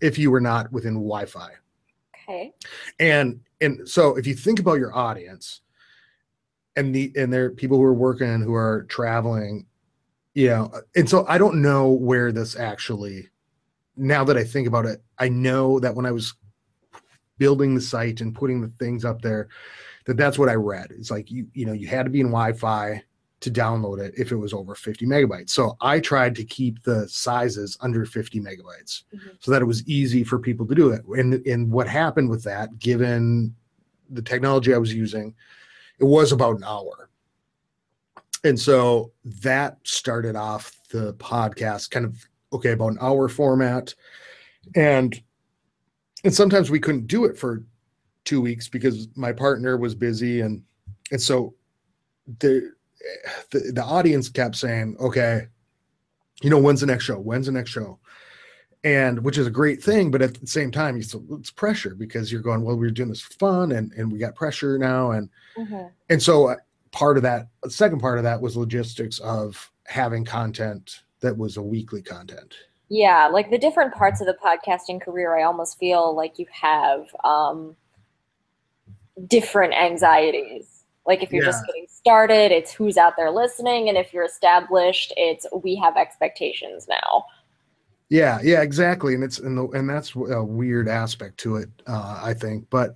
[0.01, 1.49] if you were not within wi-fi
[2.23, 2.53] Okay.
[2.99, 5.61] and and so if you think about your audience
[6.75, 9.65] and the and there are people who are working who are traveling
[10.33, 13.27] you know and so i don't know where this actually
[13.97, 16.33] now that i think about it i know that when i was
[17.37, 19.49] building the site and putting the things up there
[20.05, 20.91] that that's what i read.
[20.91, 23.03] It's like you you know you had to be in wi-fi
[23.41, 25.49] to download it if it was over 50 megabytes.
[25.49, 29.37] So i tried to keep the sizes under 50 megabytes Mhm.
[29.39, 31.03] so that it was easy for people to do it.
[31.05, 33.55] And and what happened with that given
[34.09, 35.33] the technology i was using
[35.99, 37.09] it was about an hour.
[38.43, 39.11] And so
[39.43, 43.93] that started off the podcast kind of okay about an hour format.
[44.75, 45.21] And
[46.23, 47.63] and sometimes we couldn't do it for
[48.25, 50.63] two weeks because my partner was busy and
[51.11, 51.53] and so
[52.39, 52.71] the
[53.51, 55.47] the, the audience kept saying okay
[56.41, 57.17] you know when's the next show?
[57.17, 57.99] When's the next show?
[58.83, 62.31] And which is a great thing but at the same time still it's pressure because
[62.31, 65.11] you're going well we're doing this for fun and and we got pressure now.
[65.11, 65.29] And
[66.09, 66.55] and so uh,
[66.91, 71.57] part of that the second part of that was logistics of having content that was
[71.57, 72.55] a weekly content.
[72.89, 77.05] Yeah, like the different parts of the podcasting career, I almost feel like you have
[77.23, 77.75] um,
[79.27, 80.83] different anxieties.
[81.05, 85.13] Like if you're just getting started, it's who's out there listening, and if you're established,
[85.17, 87.25] it's we have expectations now.
[88.09, 92.19] yeah yeah exactly and it's and, the, and that's a weird aspect to it uh
[92.23, 92.93] i think but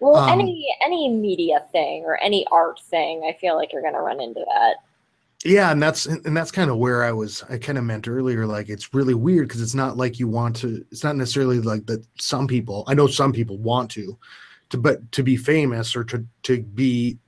[0.00, 3.94] Well, Um, any any media thing or any art thing, I feel like you're going
[3.94, 4.76] to run into that.
[5.44, 8.46] yeah and that's and that's kind of where i was i kind of meant earlier
[8.46, 11.84] like it's really weird because it's not like you want to it's not necessarily like
[11.86, 14.16] that some people i know some people want to
[14.72, 17.18] to but to be famous or to to be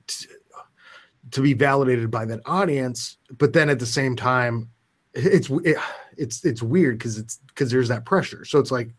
[1.30, 4.68] to be validated by that audience but then at the same time
[5.14, 5.76] it's it,
[6.16, 8.44] it's it's weird because it's because there's that pressure.
[8.44, 8.90] So it's like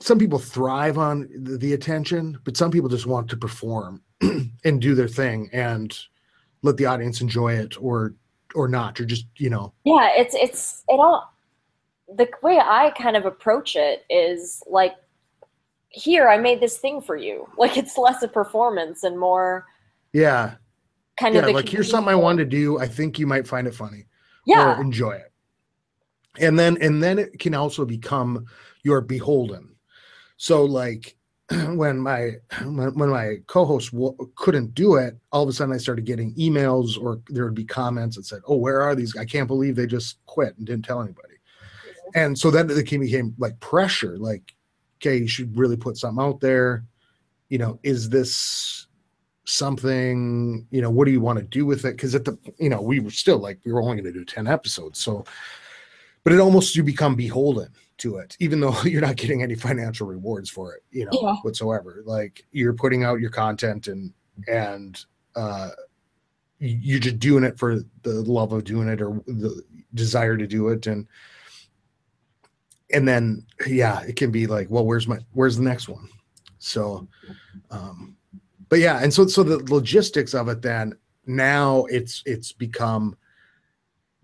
[0.00, 4.02] some people thrive on the, the attention but some people just want to perform
[4.64, 5.98] and do their thing and
[6.62, 8.14] let the audience enjoy it or
[8.54, 9.72] or not or just you know.
[9.84, 11.32] Yeah, it's it's it all
[12.08, 14.94] the way I kind of approach it is like
[15.96, 17.48] here I made this thing for you.
[17.58, 19.64] Like it's less a performance and more
[20.12, 20.54] yeah.
[21.18, 22.78] kind yeah of like here's something i wanted to do.
[22.78, 24.04] I think you might find it funny
[24.46, 24.76] Yeah.
[24.76, 25.32] or enjoy it.
[26.38, 28.46] And then and then it can also become
[28.82, 29.74] your beholden.
[30.36, 31.16] So like
[31.50, 32.32] when my
[32.64, 37.00] when, my co-host w- couldn't do it all of a sudden i started getting emails
[37.00, 39.86] or there would be comments that said oh where are these i can't believe they
[39.86, 41.36] just quit and didn't tell anybody.
[42.14, 44.16] And so then it became, became like pressure.
[44.18, 44.54] Like
[44.96, 46.84] okay you should really put something out there.
[47.48, 48.86] You know is this
[49.44, 51.92] something you know what do you want to do with it?
[51.96, 54.24] Because at the you know we were still like we were only going to do
[54.24, 55.24] 10 episodes so
[56.24, 60.06] but it almost you become beholden to it even though you're not getting any financial
[60.06, 61.36] rewards for it you know Yeah.
[61.42, 62.02] whatsoever.
[62.04, 64.12] Like you're putting out your content and
[64.48, 64.98] and
[65.36, 65.70] uh
[66.58, 69.62] you- you're just doing it for the love of doing it or the
[69.94, 71.06] desire to do it and
[72.92, 76.08] and then yeah it can be like well where's my where's the next one
[76.58, 77.06] so
[77.70, 78.16] um
[78.68, 80.92] but yeah and so so the logistics of it then
[81.26, 83.16] now it's it's become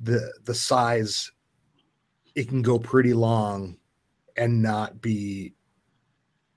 [0.00, 1.30] the the size
[2.34, 3.76] it can go pretty long
[4.36, 5.54] and not be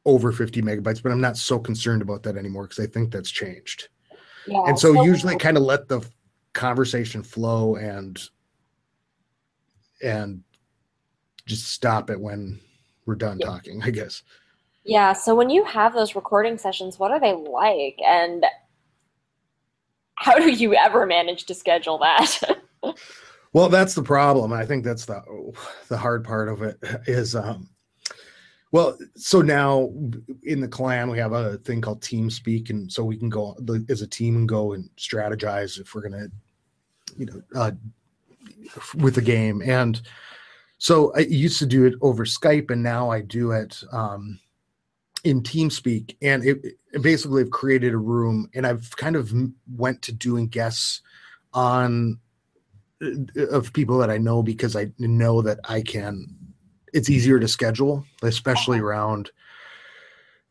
[0.05, 3.31] over 50 megabytes, but I'm not so concerned about that anymore because I think that's
[3.31, 3.89] changed.
[4.47, 4.61] Yeah.
[4.67, 6.07] and so usually kind of let the
[6.53, 8.21] conversation flow and
[10.03, 10.43] and
[11.45, 12.59] just stop it when
[13.05, 13.47] we're done Yeah.
[13.47, 14.23] talking, I guess.
[14.83, 17.97] Yeah, so when you have those recording sessions, what are they like?
[18.05, 18.45] And
[20.15, 22.59] how do you ever manage to schedule that?
[23.53, 24.51] Well, that's the problem.
[24.51, 25.23] I think that's the
[25.87, 26.77] the hard part of it
[27.07, 27.69] is um
[28.73, 29.93] well, so now
[30.43, 33.55] in the clan we have a thing called TeamSpeak and so we can go
[33.87, 36.31] as a team and go and strategize if we're going to
[37.17, 37.71] you know uh
[38.95, 40.01] with the game and
[40.77, 44.39] so I used to do it over Skype and now I do it um
[45.23, 46.59] in TeamSpeak and it,
[46.93, 49.33] it basically I've created a room and I've kind of
[49.75, 51.01] went to doing guests
[51.53, 52.19] on
[53.01, 56.27] uh, of people that I know because I know that I can.
[56.93, 59.31] It's easier to schedule, especially around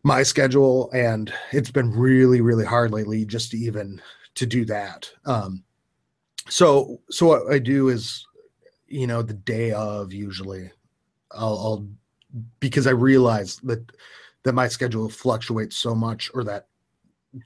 [0.02, 4.00] my schedule, and it's been really, really hard lately just to even
[4.34, 5.10] to do that.
[5.24, 5.64] Um,
[6.48, 8.26] so, so what I do is,
[8.86, 10.70] you know, the day of usually,
[11.32, 11.88] I'll, I'll
[12.60, 13.92] because I realize that
[14.42, 16.66] that my schedule fluctuates so much, or that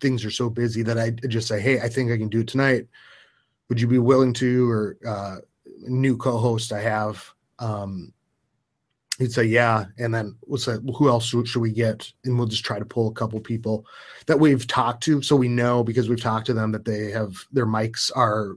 [0.01, 2.49] things are so busy that I just say, "Hey, I think I can do it
[2.49, 2.87] tonight."
[3.69, 4.71] would you be willing to?
[4.71, 5.37] Or uh
[5.83, 7.25] new co-host i have
[7.61, 8.13] um
[9.19, 9.85] he'd say yeah.
[9.99, 12.11] And then we'll say well, who else should, should we get?
[12.25, 13.85] And we'll just try to pull a couple people
[14.27, 17.37] that we've talked to so we know because we've talked to them that they have
[17.53, 18.57] their mics are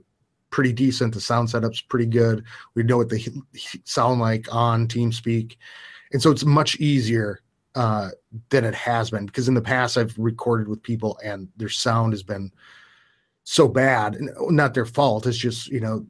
[0.52, 2.44] pretty decent the sound setup's pretty good
[2.76, 3.26] we know what they
[3.84, 5.56] sound like on TeamSpeak
[6.12, 7.40] and so it's much easier
[7.74, 8.10] uh
[8.50, 12.12] than it has been because in the past i've recorded with people and their sound
[12.12, 12.52] has been
[13.44, 14.18] so bad
[14.50, 16.04] not their fault it's just you know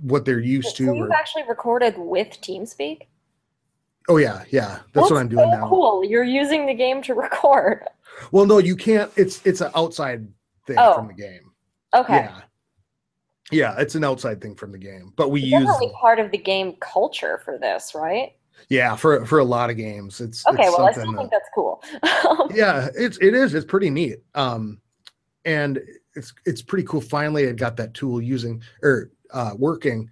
[0.00, 3.02] what they're used to so you've or- actually recorded with TeamSpeak?
[4.08, 6.04] oh yeah yeah that's what i'm doing so now Cool.
[6.04, 7.82] You're using the game to record.
[8.30, 10.28] well no you can't it's it's an outside
[10.68, 10.94] thing Oh.
[10.94, 11.50] from the game
[11.92, 12.14] Okay.
[12.26, 12.40] yeah
[13.50, 16.30] yeah it's an outside thing from the game but we It's use Definitely part of
[16.30, 18.32] the game culture for this, right?
[18.68, 21.30] yeah for for a lot of games it's Okay, it's well, I still that- think
[21.30, 21.82] that's cool.
[22.54, 24.80] yeah it's it is it's pretty neat um
[25.44, 25.80] and
[26.14, 30.08] it's it's pretty cool finally i got that tool using or uh working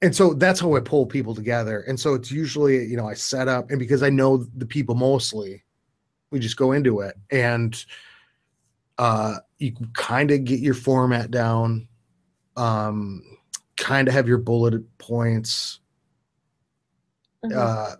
[0.00, 3.12] and so that's how i pull people together and so it's usually you know i
[3.14, 5.62] set up and because i know the people mostly
[6.30, 7.84] we just go into it and
[8.98, 11.86] uh you kind of get your format down
[12.56, 13.22] um
[13.76, 15.80] kind of have your bullet points
[17.44, 17.56] Mhm.
[17.56, 17.96] uh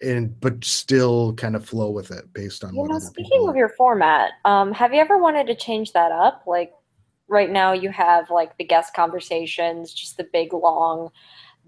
[0.00, 3.70] and but still kind of flow with it based on You know, speaking of your
[3.70, 6.44] format, um, have you ever wanted to change that up?
[6.46, 6.72] Like
[7.26, 11.10] right now you have like the guest conversations, just the big long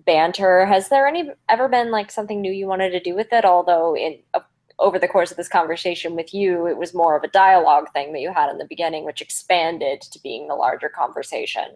[0.06, 0.64] banter.
[0.64, 3.44] Has there any ever been like something new you wanted to do with it?
[3.44, 4.40] Although in uh,
[4.78, 8.12] over the course of this conversation with you, it was more of a dialogue thing
[8.12, 11.66] that you had in the beginning, which expanded to being the larger conversation.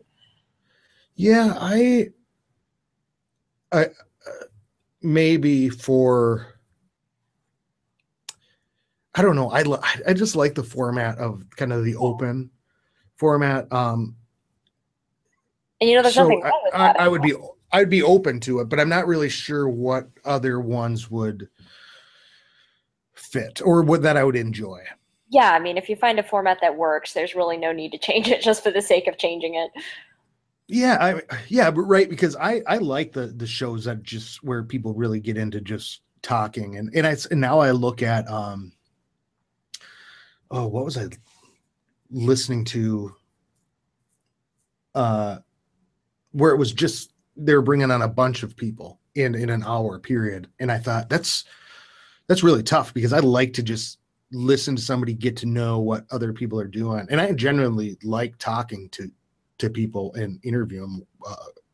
[1.16, 2.10] Yeah, I,
[3.72, 3.90] I uh,
[5.02, 6.58] maybe for
[9.14, 9.50] I don't know.
[9.50, 9.64] I
[10.08, 12.50] I just like the format of kind of the open
[13.16, 13.72] format.
[13.72, 14.16] Um,
[15.80, 16.96] And you know, there's so nothing I, wrong with I, that.
[16.98, 17.34] I would be
[17.72, 21.48] I'd be open to it, but I'm not really sure what other ones would
[23.14, 24.84] fit or what that I would enjoy.
[25.28, 27.98] Yeah, I mean, if you find a format that works, there's really no need to
[28.06, 29.70] change it just for the sake of changing it.
[30.68, 30.96] Yeah,
[31.28, 34.94] I yeah, but right because I I like the the shows that just where people
[34.94, 38.72] really get into just talking and and I and now I look at um
[40.50, 41.08] oh what was I
[42.10, 43.14] listening to?
[44.94, 45.38] Uh
[46.32, 49.62] where it was just they were bringing on a bunch of people in in an
[49.64, 51.44] hour period and I thought that's
[52.26, 53.98] that's really tough because I like to just
[54.32, 58.38] listen to somebody get to know what other people are doing and I genuinely like
[58.38, 59.10] talking to
[59.58, 61.02] to people and interview them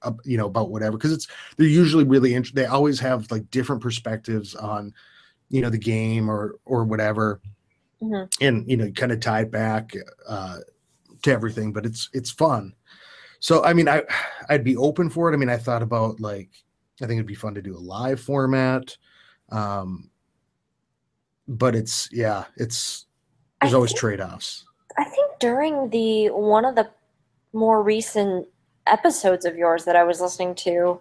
[0.02, 3.50] uh, you know about whatever because it's they're usually really int- they always have like
[3.50, 4.92] different perspectives on
[5.50, 7.40] you know the game or or whatever.
[8.02, 8.32] Mhm.
[8.40, 9.92] and you know kind of tie it back
[10.26, 10.56] uh
[11.22, 12.72] to everything but it's it's fun.
[13.40, 14.02] So i mean i
[14.48, 15.34] i'd be open for it.
[15.34, 16.48] I mean i thought about like
[17.02, 18.96] i think it'd be fun to do a live format
[19.52, 20.10] um
[21.46, 23.06] but it's yeah it's
[23.60, 24.64] there's I always think- trade-offs.
[24.96, 26.90] I think during the one of the
[27.52, 28.46] more recent
[28.86, 31.00] episodes of yours that I was listening to,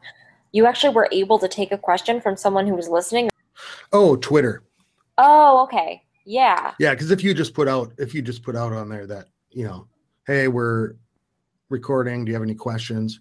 [0.51, 3.29] you actually were able to take a question from someone who was listening.
[3.93, 4.63] oh twitter
[5.21, 6.01] Oh, okay.
[6.25, 6.71] Yeah.
[6.79, 9.25] Yeah, because if you just put out if you just put out on there that
[9.51, 9.85] you know,
[10.27, 10.93] hey, we're
[11.67, 12.23] recording.
[12.23, 13.19] Do you have any questions?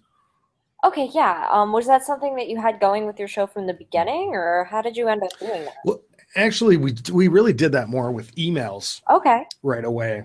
[0.85, 1.45] Okay, yeah.
[1.51, 4.63] Um, was that something that you had going with your show from the beginning, or
[4.71, 5.73] how did you end up doing that?
[5.83, 5.99] Well,
[6.37, 9.45] actually we we really did that more with emails Okay.
[9.61, 10.23] right away.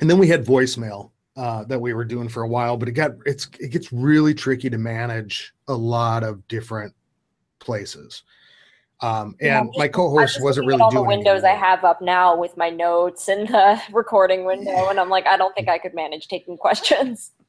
[0.00, 2.92] And then we had voicemail uh, that we were doing for a while, but it
[2.92, 6.94] got it's it gets really tricky to manage a lot of different
[7.58, 8.22] places.
[9.02, 12.34] Um, and I'm my co-host wasn't really all doing the windows I have up now
[12.34, 15.94] with my notes and the recording window, and I'm like, I don't think I could
[15.94, 17.32] manage taking questions.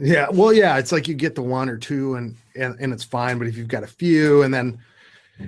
[0.00, 3.04] Yeah, well, yeah, it's like you get the one or two, and and and it's
[3.04, 3.36] fine.
[3.38, 4.78] But if you've got a few, and then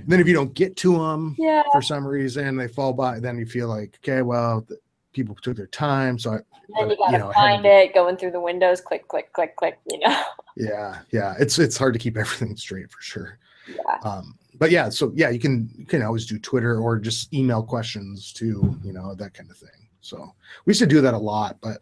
[0.07, 1.63] then if you don't get to them Yeah.
[1.73, 3.21] for some reason, they fall by.
[3.21, 4.67] Then you feel like, okay, well,
[5.13, 6.37] people took their time, so I,
[6.79, 9.57] Then you but, gotta know, find having- it, going through the windows, click, click, click,
[9.57, 9.79] click.
[9.91, 10.23] You know.
[10.61, 13.39] Yeah, yeah, it's it's hard to keep everything straight for sure.
[13.69, 13.99] Yeah.
[14.03, 17.63] Um, but yeah, so yeah, you can you can always do Twitter or just email
[17.63, 19.89] questions too, you know, that kind of thing.
[20.01, 20.35] So
[20.65, 21.79] we used to do that a lot, but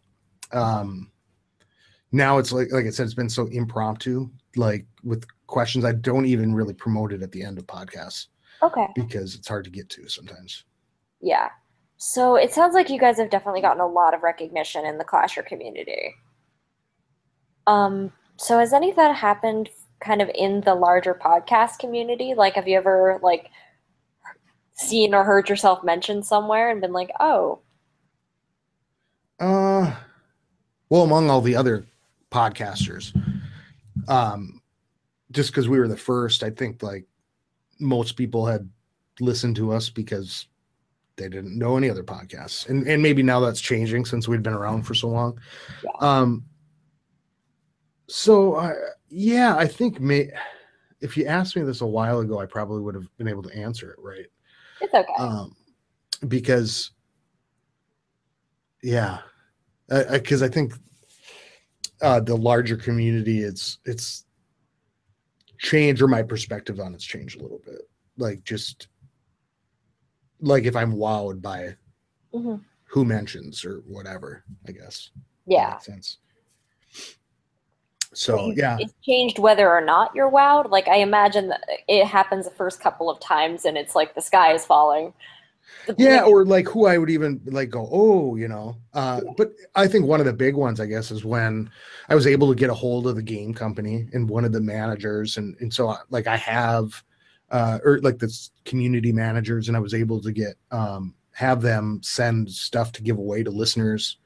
[0.52, 1.10] um
[2.12, 6.26] now it's like like I said, it's been so impromptu, like with questions I don't
[6.26, 8.26] even really promote it at the end of podcasts
[8.62, 8.88] Okay.
[8.94, 10.64] because it's hard to get to sometimes.
[11.22, 11.48] Yeah.
[11.98, 15.04] So it sounds like you guys have definitely gotten a lot of recognition in the
[15.04, 16.14] Clasher community.
[17.66, 19.70] Um, so has any of that happened
[20.00, 22.34] kind of in the larger podcast community?
[22.34, 23.50] Like, have you ever like
[24.74, 27.60] seen or heard yourself mentioned somewhere and been like, oh,
[29.38, 29.94] Uh
[30.88, 31.84] well, among all the other
[32.30, 33.12] podcasters,
[34.08, 34.60] um,
[35.32, 37.04] just because we were the first, I think like
[37.80, 38.68] most people had
[39.20, 40.46] listened to us because
[41.16, 44.52] they didn't know any other podcasts, and and maybe now that's changing since we'd been
[44.54, 45.38] around for so long.
[45.82, 45.90] Yeah.
[46.00, 46.44] Um,
[48.08, 48.74] so uh,
[49.08, 50.30] yeah, I think may
[51.00, 53.54] if you asked me this a while ago, I probably would have been able to
[53.54, 54.26] answer it right
[54.80, 55.12] it's okay.
[55.18, 55.54] um,
[56.28, 56.90] because
[58.82, 59.18] yeah,
[59.88, 60.74] because I, think
[62.02, 64.24] uh, the larger community it's it's
[65.58, 67.88] changed or my perspective on it's changed a little bit.
[68.18, 68.88] Like just
[70.40, 71.76] like if I'm wowed by
[72.34, 72.62] Mhm.
[72.84, 75.10] who mentions or whatever, I guess.
[75.46, 75.70] Yeah.
[75.70, 76.18] that sense.
[78.12, 80.70] So yeah, It's changed whether or not you're wowed.
[80.70, 84.22] Like, I imagine that it happens the first couple of times and it's like the
[84.22, 85.12] sky is falling.
[85.86, 89.52] But yeah or like who i would even like go oh you know uh but
[89.74, 91.68] i think one of the big ones i guess is when
[92.08, 94.60] i was able to get a hold of the game company and one of the
[94.60, 97.02] managers and and so I, like i have
[97.50, 102.00] uh or like this community managers and i was able to get um have them
[102.02, 104.18] send stuff to give away to listeners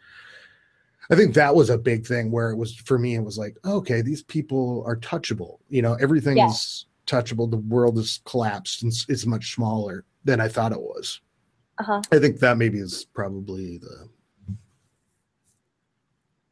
[1.10, 3.56] i think that was a big thing where it was for me it was like
[3.64, 6.48] okay these people are touchable you know everything Yeah.
[6.48, 10.80] is touchable the world is collapsed and it's, it's much smaller than i thought it
[10.80, 11.20] was
[11.80, 12.02] uh-huh.
[12.12, 14.08] I think that maybe is probably the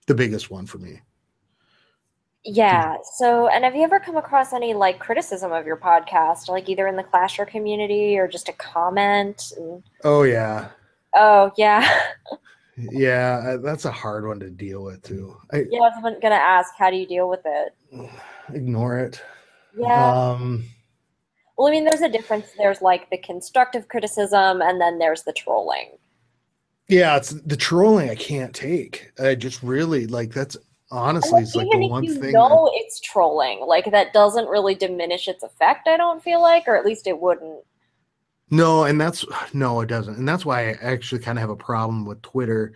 [0.07, 1.03] the biggest one for me.
[2.51, 2.97] Yeah.
[3.17, 6.87] So, and have you ever come across any like criticism of your podcast, like either
[6.87, 9.53] in the Clasher community or just a comment?
[9.59, 10.69] And, Oh yeah,
[11.15, 12.01] oh, yeah.
[12.77, 15.37] yeah, that's a hard one to deal with too.
[15.53, 17.75] I yeah, I was gonna ask, how do you deal with it?
[18.55, 19.21] ignore it.
[19.77, 20.31] Yeah.
[20.31, 20.65] Um,
[21.59, 22.47] Well, I mean, there's a difference.
[22.57, 25.91] There's like the constructive criticism, and then there's the trolling.
[26.89, 29.13] yeah, it's the trolling I can't take.
[29.19, 30.57] I just really like that's
[30.91, 32.33] honestly it's like the if one you thing.
[32.33, 35.89] know that- it's trolling, like that doesn't really diminish its effect.
[35.89, 37.61] I don't feel like, or at least it wouldn't.
[38.51, 41.57] no, and that's no, it doesn't, and that's why I actually kind of have a
[41.57, 42.73] problem with Twitter.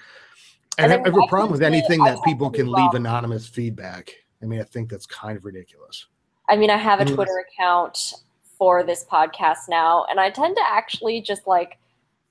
[0.79, 4.11] And, And I have a problem with anything that people can leave anonymous feedback.
[4.43, 6.07] I mean, I think that's kind of ridiculous.
[6.49, 7.05] I mean, I have a.
[7.05, 8.15] Twitter account
[8.59, 11.79] for this podcast now, and I tend to actually just like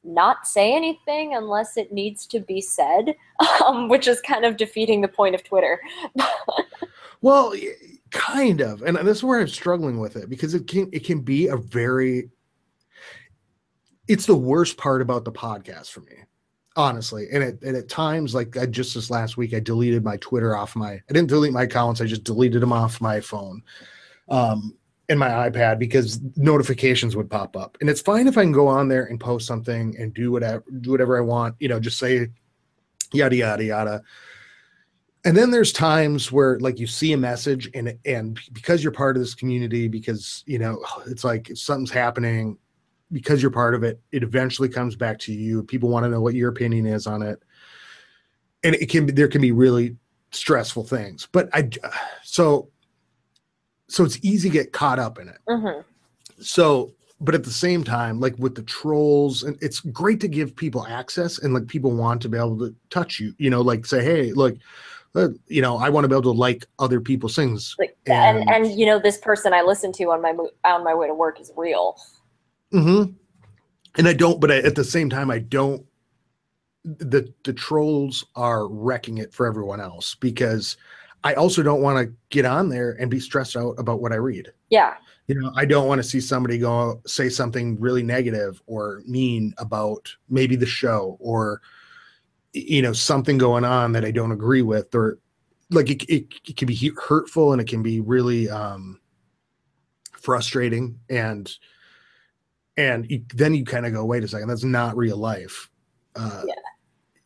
[0.03, 3.15] not say anything unless it needs to be said,
[3.65, 5.79] um, which is kind of defeating the point of Twitter.
[7.21, 7.53] Well,
[8.09, 11.21] kind of, and this is where I'm struggling with it because it can it can
[11.21, 12.29] be a very.
[14.07, 16.15] It's the worst part about the podcast for me,
[16.75, 20.17] honestly, and it and at times like I just this last week I deleted my
[20.17, 23.61] Twitter off my I didn't delete my accounts I just deleted them off my phone,
[24.29, 24.75] um,
[25.11, 28.69] and my iPad because notifications would pop up, and it's fine if I can go
[28.69, 31.99] on there and post something and do whatever do whatever I want, you know, just
[31.99, 32.29] say
[33.11, 34.03] yada yada yada.
[35.25, 39.17] And then there's times where like you see a message and and because you're part
[39.17, 42.57] of this community because you know it's like something's happening
[43.11, 45.61] because you're part of it it eventually comes back to you.
[45.63, 47.43] People want to know what your opinion is on it.
[48.63, 49.97] And it can be there can be really
[50.31, 51.27] stressful things.
[51.33, 51.69] But i
[52.23, 52.69] so
[53.91, 55.81] so it's easy to get caught up in it hmm
[56.39, 60.55] so but at the same time like with the trolls and it's great to give
[60.55, 63.85] people access and like people want to be able to touch you you know like
[63.85, 64.55] say hey look
[65.15, 68.37] uh, you know i want to be able to like other people's things Like, and,
[68.39, 70.33] And- and you know, this person I listen to on my
[70.65, 71.95] on my way to work is real.
[72.71, 73.03] hmm
[73.97, 75.85] and I don't, but I, at the same time, I don't.
[76.85, 80.77] The the trolls are wrecking it for everyone else because
[81.23, 84.15] I also don't want to get on there and be stressed out about what I
[84.15, 84.51] read.
[84.69, 84.95] Yeah.
[85.27, 89.53] You know, I don't want to see somebody go say something really negative or mean
[89.57, 91.61] about maybe the show or
[92.53, 95.19] you know something going on that I don't agree with or
[95.69, 98.99] like it, it, it can be hurtful and it can be really um
[100.11, 101.51] frustrating and
[102.77, 105.69] and you, then you kind of go wait a second that's not real life
[106.15, 106.53] uh yeah.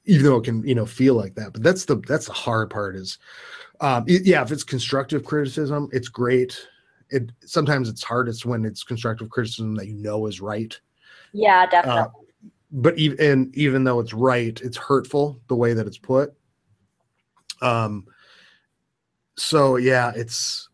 [0.06, 2.70] even though it can you know feel like that but that's the that's the hard
[2.70, 3.18] part is
[3.82, 6.68] um yeah if it's constructive criticism it's great.
[7.10, 10.78] It sometimes it's hardest when it's constructive criticism that you know is right.
[11.34, 12.02] Yeah definitely.
[12.02, 12.08] Uh,
[12.72, 16.34] but even and even though it's right it's hurtful the way that it's put.
[17.62, 18.06] Um
[19.38, 20.70] so yeah it's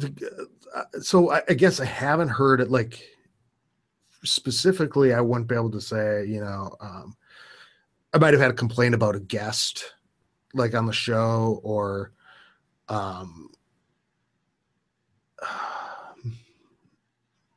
[0.00, 3.02] uh, so I, I guess i haven't heard it like
[4.24, 7.16] specifically, I wouldn't be able to say, you know, um,
[8.12, 9.94] I might have had a complaint about a guest
[10.54, 12.12] like on the show or
[12.88, 13.50] um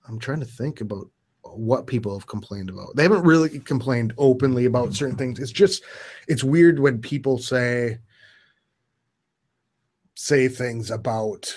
[0.08, 1.08] I'm trying to think about
[1.44, 2.96] what people have complained about.
[2.96, 5.40] They haven't really complained openly about certain things.
[5.40, 5.84] It's just
[6.28, 8.00] it's weird when people say
[10.16, 11.56] say things about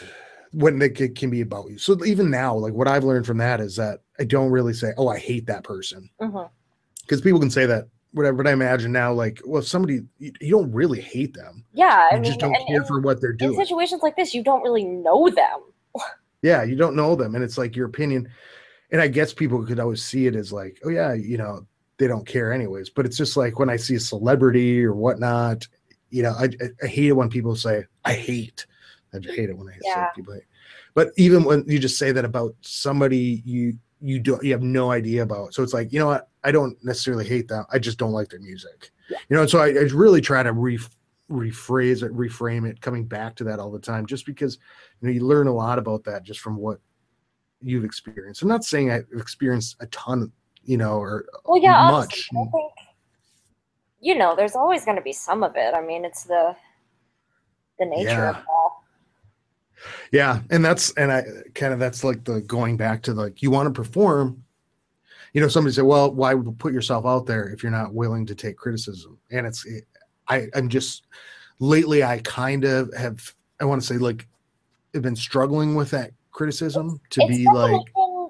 [0.52, 1.78] when they can be about you.
[1.78, 4.92] So even now, like what I've learned from that is that I don't really say,
[4.96, 6.40] "Oh, I hate that person," because
[7.10, 7.20] mm-hmm.
[7.22, 8.38] people can say that whatever.
[8.38, 11.64] But I imagine now, like, well, if somebody you, you don't really hate them.
[11.72, 13.54] Yeah, you I just mean, don't and, care and for what they're doing.
[13.54, 16.02] In situations like this, you don't really know them.
[16.42, 18.28] yeah, you don't know them, and it's like your opinion.
[18.90, 21.66] And I guess people could always see it as like, oh yeah, you know,
[21.98, 22.90] they don't care anyways.
[22.90, 25.66] But it's just like when I see a celebrity or whatnot,
[26.10, 26.48] you know, I,
[26.82, 28.66] I hate it when people say I hate.
[29.12, 30.06] I hate it when I yeah.
[30.06, 30.44] say people hate.
[30.94, 34.90] But even when you just say that about somebody you you don't you have no
[34.90, 35.54] idea about.
[35.54, 36.28] So it's like, you know what?
[36.46, 37.64] I don't necessarily hate them.
[37.72, 38.90] I just don't like their music.
[39.10, 39.18] Yeah.
[39.28, 40.78] You know, and so I, I really try to re,
[41.30, 44.58] rephrase it, reframe it, coming back to that all the time, just because
[45.00, 46.78] you know you learn a lot about that just from what
[47.60, 48.42] you've experienced.
[48.42, 50.30] I'm not saying I've experienced a ton,
[50.64, 52.28] you know, or well, yeah, much.
[52.32, 52.72] I think,
[54.00, 55.74] you know, there's always going to be some of it.
[55.74, 56.54] I mean, it's the
[57.78, 58.30] the nature yeah.
[58.30, 58.84] of all
[60.12, 61.22] yeah and that's and i
[61.54, 64.42] kind of that's like the going back to like you want to perform
[65.36, 68.34] you know somebody said well why put yourself out there if you're not willing to
[68.34, 69.18] take criticism?
[69.30, 69.66] And it's
[70.28, 71.02] i i'm just
[71.58, 74.26] lately i kind of have i want to say like
[74.94, 77.82] have been struggling with that criticism to it's be like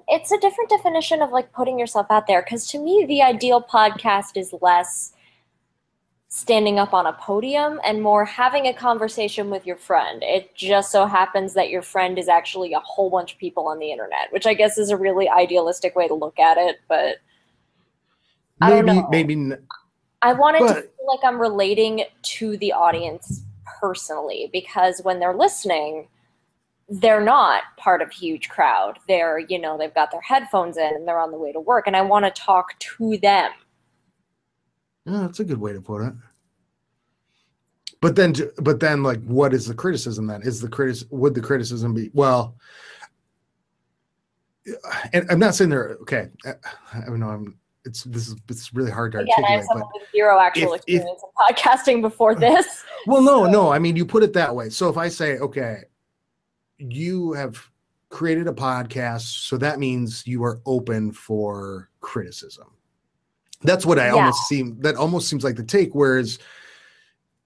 [0.09, 3.61] it's a different definition of like putting yourself out there because to me the ideal
[3.61, 5.13] podcast is less
[6.29, 10.21] standing up on a podium and more having a conversation with your friend.
[10.23, 13.79] It just so happens that your friend is actually a whole bunch of people on
[13.79, 17.17] the internet, which I guess is a really idealistic way to look at it, but
[18.59, 19.07] maybe, I don't know.
[19.09, 19.51] Maybe
[20.21, 23.43] I wanted but, to feel like I'm relating to the audience
[23.79, 26.09] personally because when they're listening,
[26.89, 28.99] they're not part of a huge crowd.
[29.07, 31.87] They're, you know, they've got their headphones in and they're on the way to work
[31.87, 33.51] and I want to talk to them.
[35.07, 36.13] Yeah, that's a good way to put it
[38.01, 41.41] but then but then like what is the criticism then is the critic would the
[41.41, 42.55] criticism be well
[45.13, 46.53] and i'm not saying they're okay uh,
[46.93, 49.69] i I don't know i'm it's this is it's really hard to Again, articulate.
[49.73, 52.83] I have with zero actual if, experience of podcasting before this.
[53.05, 53.51] Well, no, so.
[53.51, 53.71] no.
[53.71, 54.69] I mean, you put it that way.
[54.69, 55.83] So if I say, okay,
[56.79, 57.57] you have
[58.09, 62.67] created a podcast, so that means you are open for criticism.
[63.61, 64.13] That's what I yeah.
[64.13, 64.79] almost seem.
[64.81, 65.95] That almost seems like the take.
[65.95, 66.39] Whereas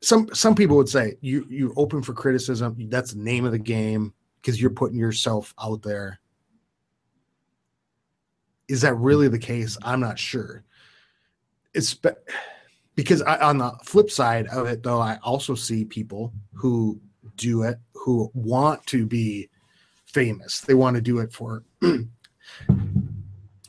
[0.02, 2.76] some some people would say you you're open for criticism.
[2.90, 6.20] That's the name of the game because you're putting yourself out there.
[8.68, 9.78] Is that really the case?
[9.84, 10.64] I'm not sure.
[11.74, 11.98] It's
[12.96, 17.00] because I, on the flip side of it, though, I also see people who
[17.38, 19.50] do it who want to be
[20.06, 20.62] famous.
[20.62, 21.64] They want to do it for.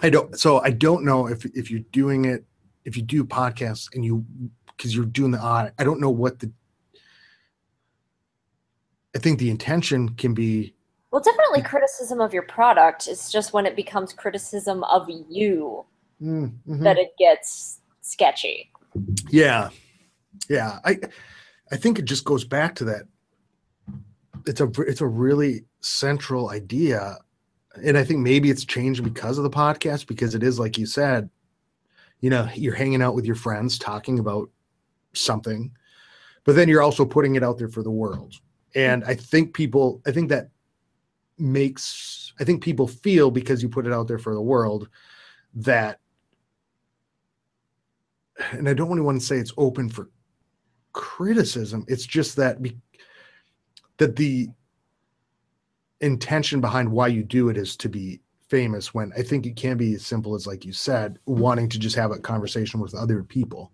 [0.02, 0.38] I don't.
[0.38, 2.44] So I don't know if if you're doing it,
[2.84, 4.24] if you do podcasts and you
[4.76, 5.74] because you're doing the audit.
[5.78, 6.52] I don't know what the.
[9.14, 10.74] I think the intention can be.
[11.10, 13.06] Well, definitely criticism of your product.
[13.06, 15.84] It's just when it becomes criticism of you
[16.20, 16.82] mm, mm-hmm.
[16.82, 18.70] that it gets sketchy.
[19.30, 19.68] Yeah,
[20.48, 20.78] yeah.
[20.84, 20.98] I,
[21.70, 23.02] I think it just goes back to that.
[24.46, 27.18] It's a it's a really central idea,
[27.84, 30.86] and I think maybe it's changed because of the podcast because it is like you
[30.86, 31.30] said,
[32.20, 34.50] you know, you're hanging out with your friends talking about
[35.12, 35.70] something,
[36.44, 38.34] but then you're also putting it out there for the world.
[38.74, 40.50] And I think people, I think that
[41.38, 44.88] makes, I think people feel because you put it out there for the world
[45.54, 45.98] that
[48.52, 50.10] and I don't really want to say it's open for
[50.92, 51.84] criticism.
[51.88, 52.76] It's just that be,
[53.98, 54.48] that the
[56.02, 59.78] intention behind why you do it is to be famous when I think it can
[59.78, 63.22] be as simple as like you said, wanting to just have a conversation with other
[63.22, 63.72] people.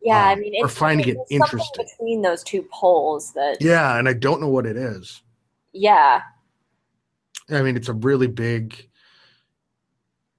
[0.00, 1.84] Yeah, um, I mean, or finding it interesting.
[1.84, 3.58] between those two poles that.
[3.60, 5.22] Yeah, and I don't know what it is.
[5.72, 6.22] Yeah,
[7.50, 8.88] I mean, it's a really big,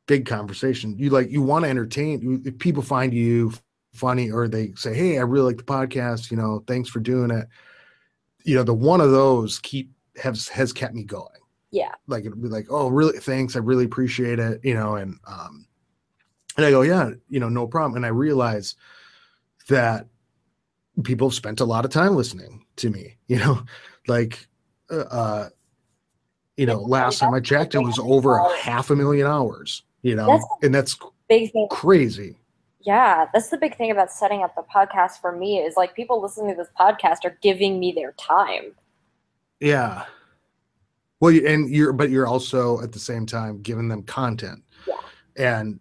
[0.07, 0.97] big conversation.
[0.97, 2.41] You like you want to entertain.
[2.45, 3.53] If people find you
[3.93, 7.31] funny or they say, "Hey, I really like the podcast," you know, thanks for doing
[7.31, 7.47] it.
[8.45, 11.27] You know, the one of those keep has has kept me going.
[11.71, 13.19] yeah, Like it'll be like, "Oh, really?
[13.19, 15.67] Thanks, I really appreciate it." You know, and um,
[16.57, 18.75] and I go, "Yeah, you know, no problem." And I realize
[19.67, 20.07] that
[21.03, 23.17] people have spent a lot of time listening to me.
[23.27, 23.63] You know,
[24.07, 24.47] like
[24.91, 25.49] uh, uh
[26.57, 29.83] you know, last time I checked, it was over a half a million hours.
[30.01, 30.97] You know, That's and that's
[31.29, 31.67] big thing.
[31.69, 32.35] crazy.
[32.81, 36.21] Yeah, that's the big thing about setting up the podcast for me is like people
[36.21, 38.73] listening to this podcast are giving me their time.
[39.59, 40.05] Yeah.
[41.19, 44.63] Well, and you're, but you're also at the same time giving them content.
[44.87, 44.95] Yeah.
[45.37, 45.79] And,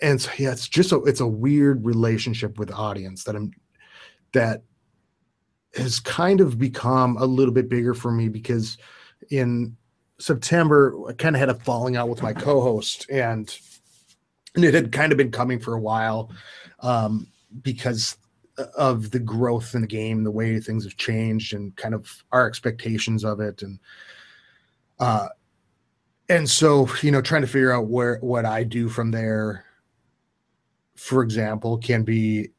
[0.00, 3.52] and so, yeah, it's just a, it's a weird relationship with audience that I'm,
[4.32, 4.62] that
[5.76, 8.78] has kind of become a little bit bigger for me because
[9.30, 9.76] in
[10.18, 13.56] September, I kind of had a falling out with my co-host and,
[14.56, 16.30] and it had kind of been coming for a while
[16.80, 17.28] um,
[17.62, 18.16] because
[18.76, 22.46] of the growth in the game, the way things have changed, and kind of our
[22.46, 23.78] expectations of it, and
[24.98, 25.28] uh,
[26.28, 29.64] and so you know, trying to figure out where what I do from there,
[30.96, 32.50] for example, can be,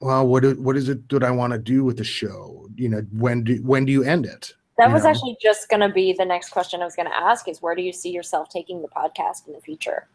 [0.00, 2.68] well, what what is it that I want to do with the show?
[2.74, 4.54] You know, when do when do you end it?
[4.78, 5.10] That You was know?
[5.10, 7.74] actually just going to be the next question I was going to ask is where
[7.74, 10.08] do you see yourself taking the podcast in the future?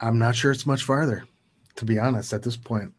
[0.00, 1.24] I'm not sure it's much farther,
[1.76, 2.92] to be honest, at this point.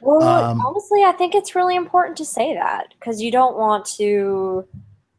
[0.00, 3.84] Well, Um, honestly, I think it's really important to say that because you don't want
[3.96, 4.66] to,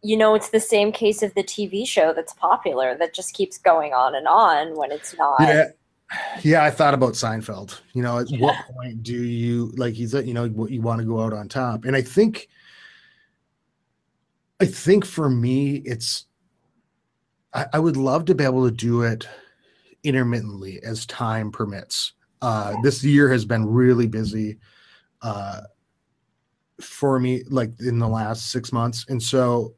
[0.04, 3.58] you know, it's the same case of the TV show that's popular that just keeps
[3.58, 5.42] going on and on when it's not.
[5.42, 5.66] Yeah.
[6.42, 7.82] Yeah, I thought about Seinfeld.
[7.94, 11.06] You know, at what point do you like he's you know what you want to
[11.06, 11.84] go out on top?
[11.84, 12.48] And I think
[14.62, 16.26] I think for me it's
[17.54, 19.28] I, I would love to be able to do it
[20.04, 22.14] intermittently as time permits.
[22.42, 24.58] Uh this year has been really busy
[25.22, 25.62] uh
[26.80, 29.74] for me like in the last 6 months and so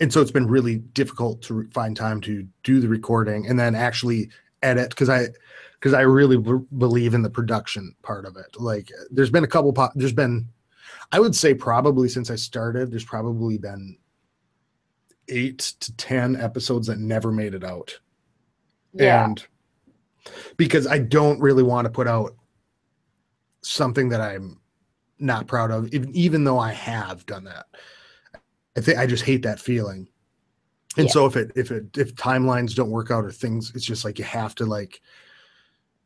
[0.00, 3.58] and so it's been really difficult to re- find time to do the recording and
[3.58, 4.28] then actually
[4.62, 5.28] edit because I
[5.74, 8.60] because I really b- believe in the production part of it.
[8.60, 9.72] Like, there's been a couple.
[9.72, 10.48] Po- there's been,
[11.12, 13.96] I would say, probably since I started, there's probably been
[15.28, 17.98] eight to ten episodes that never made it out,
[18.92, 19.24] yeah.
[19.24, 19.46] and
[20.56, 22.34] because I don't really want to put out
[23.62, 24.60] something that I'm
[25.18, 27.66] not proud of, even, even though I have done that.
[28.76, 30.08] I think I just hate that feeling.
[30.96, 31.12] And Yeah.
[31.12, 34.18] so if it if it if timelines don't work out or things, it's just like
[34.18, 35.00] you have to like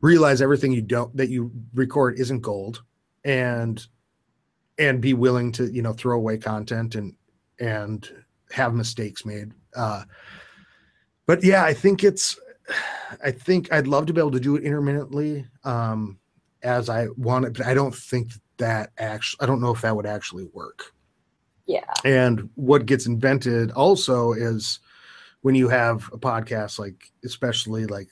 [0.01, 2.83] realize everything you don't that you record isn't gold
[3.23, 3.87] and
[4.77, 7.15] and be willing to you know throw away content and
[7.59, 8.09] and
[8.51, 10.03] have mistakes made uh
[11.25, 12.37] but yeah i think it's
[13.23, 16.17] i think i'd love to be able to do it intermittently um
[16.63, 19.95] as i want it but i don't think that actually i don't know if that
[19.95, 20.93] would actually work
[21.65, 21.93] yeah.
[22.03, 24.79] and what gets invented also is
[25.43, 28.07] when you have a podcast like, especially like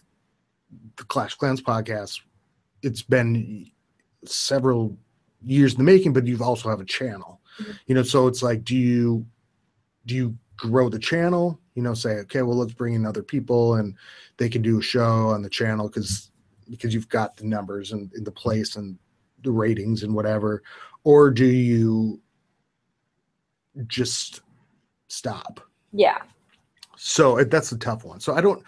[0.98, 2.20] the Clash Clans podcast,
[2.84, 3.72] it's been
[4.26, 4.98] several
[5.42, 7.40] years in the making, but you've also have a channel.
[7.58, 7.80] Mhm.
[7.88, 9.26] You know, so it's like, do you
[10.06, 11.60] do you grow the channel?
[11.76, 13.96] You know, say, okay, well, let's bring in other people and
[14.38, 16.32] they can do a show on the channel because
[16.70, 18.98] because you've got the numbers and, and the place and
[19.44, 20.64] the ratings and whatever,
[21.04, 22.20] or do you
[23.88, 24.42] just
[25.08, 25.60] stop.
[25.92, 26.20] Yeah.
[26.98, 28.20] So it- that's a tough one.
[28.20, 28.64] So I don't,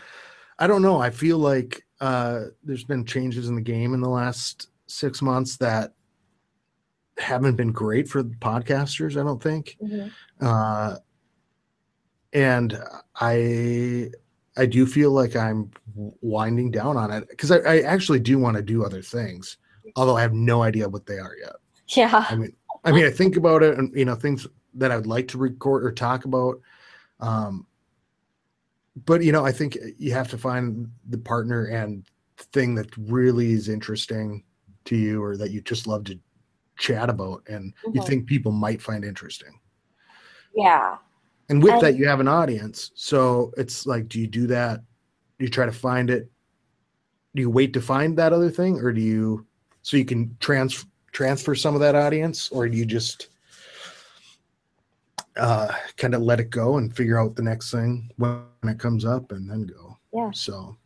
[0.60, 1.00] I don't know.
[1.00, 5.58] I feel like uh, there's been changes in the game in the last six months
[5.58, 5.94] that
[7.18, 9.20] haven't been great for podcasters.
[9.20, 10.12] I don't think, Mhm.
[10.42, 10.98] uh,
[12.34, 12.78] and
[13.16, 14.10] I,
[14.58, 15.72] I do feel like I'm
[16.22, 19.58] winding down on it because I, I actually do want to do other things,
[19.96, 21.56] although I have no idea what they are yet.
[21.90, 22.26] Yeah.
[22.30, 22.54] I mean,
[22.84, 25.86] I mean, I think about it, and you know, things that I'd like to record
[25.86, 26.60] or talk about.
[27.20, 27.66] Um,
[29.06, 32.06] but you know, I think you have to find the partner and
[32.38, 34.44] thing that really is interesting
[34.86, 36.20] to you, or that you just love to
[36.78, 38.08] chat about, and you Mhm.
[38.08, 39.60] think people might find interesting.
[40.56, 40.98] Yeah.
[41.50, 42.92] And with And- that, you have an audience.
[42.96, 44.80] So it's like, do you do that?
[45.40, 46.30] Do you try to find it
[47.36, 49.44] do you wait to find that other thing or do you
[49.82, 53.30] so you can trans transfer some of that audience or do you just
[55.38, 59.04] uh kind of let it go and figure out the next thing when it comes
[59.04, 60.30] up and then go Yeah.
[60.32, 60.78] so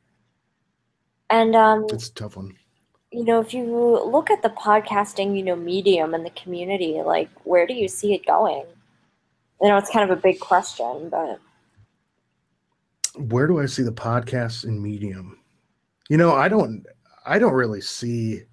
[1.30, 2.56] And um, it's a tough one
[3.12, 7.30] you know, if you look at the podcasting, you know, medium and the community, like
[7.46, 8.66] where do you see it going?
[9.62, 11.40] I know it's kind of a big question, but
[13.16, 15.40] where do i see the podcast in medium
[16.08, 16.86] you know i don't
[17.26, 18.44] i don't really see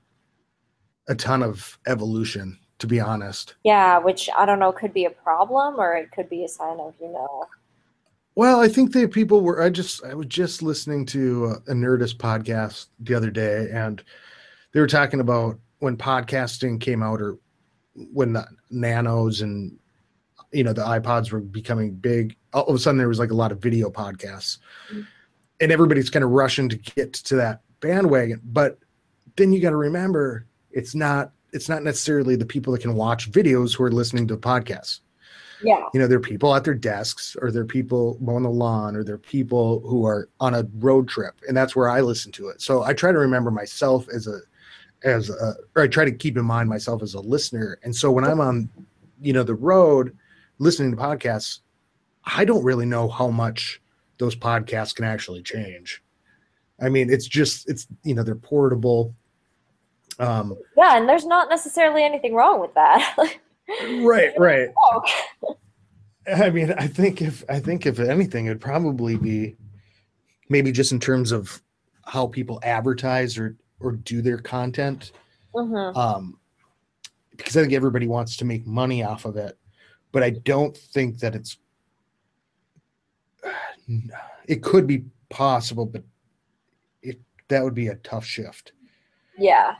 [1.08, 5.10] a ton of evolution to be honest yeah, which I don't know could be a
[5.10, 7.46] problem or it could be a sign of, you know,
[8.34, 9.62] Well, I think that people were.
[9.62, 14.02] I just I was just listening to a Nerdist podcast the other day, and
[14.72, 17.38] they were talking about when podcasting came out, or
[17.94, 19.78] when the nanos and
[20.54, 22.36] you know the iPods were becoming big.
[22.52, 24.58] All of a sudden, there was like a lot of video podcasts,
[24.92, 25.06] Mhm.
[25.60, 28.40] and everybody's kind of rushing to get to that bandwagon.
[28.44, 28.78] But
[29.36, 33.30] then you got to remember, it's not it's not necessarily the people that can watch
[33.30, 35.00] videos who are listening to podcasts
[35.62, 39.04] yeah, you know they're people at their desks or they're people mowing the lawn or
[39.04, 42.60] they're people who are on a road trip and that's where i listen to it
[42.60, 44.40] so i try to remember myself as a
[45.04, 48.10] as a or i try to keep in mind myself as a listener and so
[48.10, 48.68] when i'm on
[49.22, 50.14] you know the road
[50.58, 51.60] listening to podcasts
[52.24, 53.80] i don't really know how much
[54.18, 56.02] those podcasts can actually change
[56.80, 59.14] i mean it's just it's you know they're portable
[60.18, 63.16] um yeah, and there's not necessarily anything wrong with that.
[64.02, 64.68] right right
[66.32, 69.56] I mean, I think if I think if anything, it'd probably be
[70.48, 71.60] maybe just in terms of
[72.04, 75.12] how people advertise or or do their content.
[75.54, 75.96] mhm.
[75.96, 76.38] Um,
[77.30, 79.58] because I think everybody wants to make money off of it,
[80.14, 81.58] but I don't think that it's.
[84.46, 86.02] It could be possible, but
[87.02, 88.72] it that would be a tough shift.
[89.38, 89.76] yeah,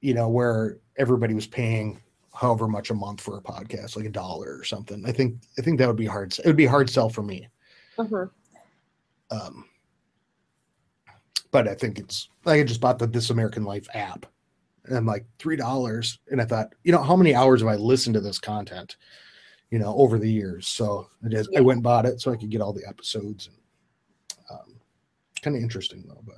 [0.00, 1.98] You know, where everybody was paying
[2.34, 5.02] however much a month for a podcast, like a dollar or something.
[5.06, 6.38] I think I think that would be hard.
[6.38, 7.48] It would be a hard sell for me.
[7.98, 8.30] mhm.
[9.30, 9.64] Um,
[11.50, 14.24] but I think it's like I just bought the This American Life app,
[14.88, 17.76] and I'm like three dollars, and I thought, you know, how many hours have I
[17.76, 18.96] listened to this content,
[19.70, 20.66] you know, over the years?
[20.66, 21.46] So I did.
[21.50, 21.58] Yeah.
[21.58, 23.48] I went and bought it so I could get all the episodes.
[23.48, 23.56] And
[24.50, 24.74] um,
[25.42, 26.36] kind of interesting though, but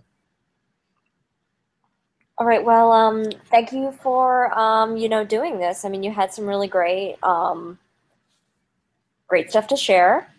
[2.38, 2.64] All right.
[2.64, 5.84] Well, um, thank you for um, you know, doing this.
[5.84, 7.78] I mean, you had some really great um,
[9.28, 10.32] great stuff to share.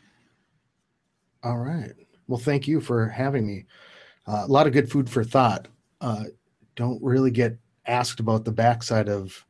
[1.43, 1.93] all right.
[2.28, 3.66] Well, thank you for having me.
[4.28, 5.68] Uh, a lot of good food for thought.
[5.99, 6.26] Uh,
[6.76, 9.46] don't really get asked about the backside of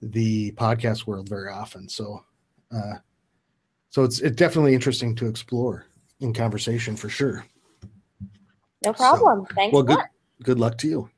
[0.00, 1.88] the podcast world very often.
[1.88, 2.24] So,
[2.74, 2.94] uh,
[3.90, 5.86] so it's it's definitely interesting to explore
[6.20, 7.44] in conversation for sure.
[8.84, 9.46] No problem.
[9.54, 10.08] Thanks Well, good lot.
[10.42, 11.10] good luck to you.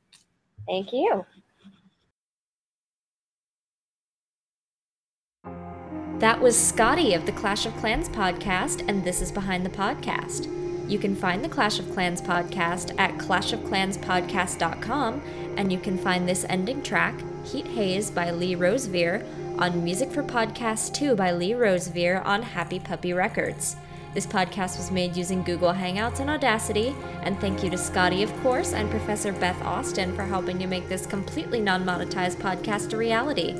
[0.67, 1.25] Thank you.
[6.19, 10.66] That was Scotty of the Clash of Clans podcast, and this is Behind the Podcast.
[10.89, 15.23] You can find the Clash of Clans podcast at clashofclanspodcast.com,
[15.57, 19.27] and you can find this ending track, Heat Haze by Lee Rosevere,
[19.59, 23.75] on Music for Podcast 2 by Lee Rosevere on Happy Puppy Records.
[24.15, 28.33] This podcast was made using Google Hangouts and Audacity, and thank you to Scotty, of
[28.41, 32.97] course, and Professor Beth Austin for helping to make this completely non monetized podcast a
[32.97, 33.57] reality.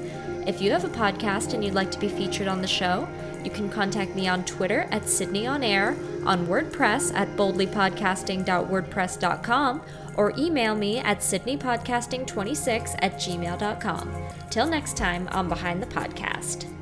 [0.47, 3.09] If you have a podcast and you'd like to be featured on the show,
[3.47, 9.83] you can contact me on Twitter at Sydney On Air, on WordPress at boldlypodcasting.wordpress.com,
[10.17, 14.15] or email me at sydneypodcasting26 at gmail.com.
[14.51, 16.76] Till next time on Behind the Podcast.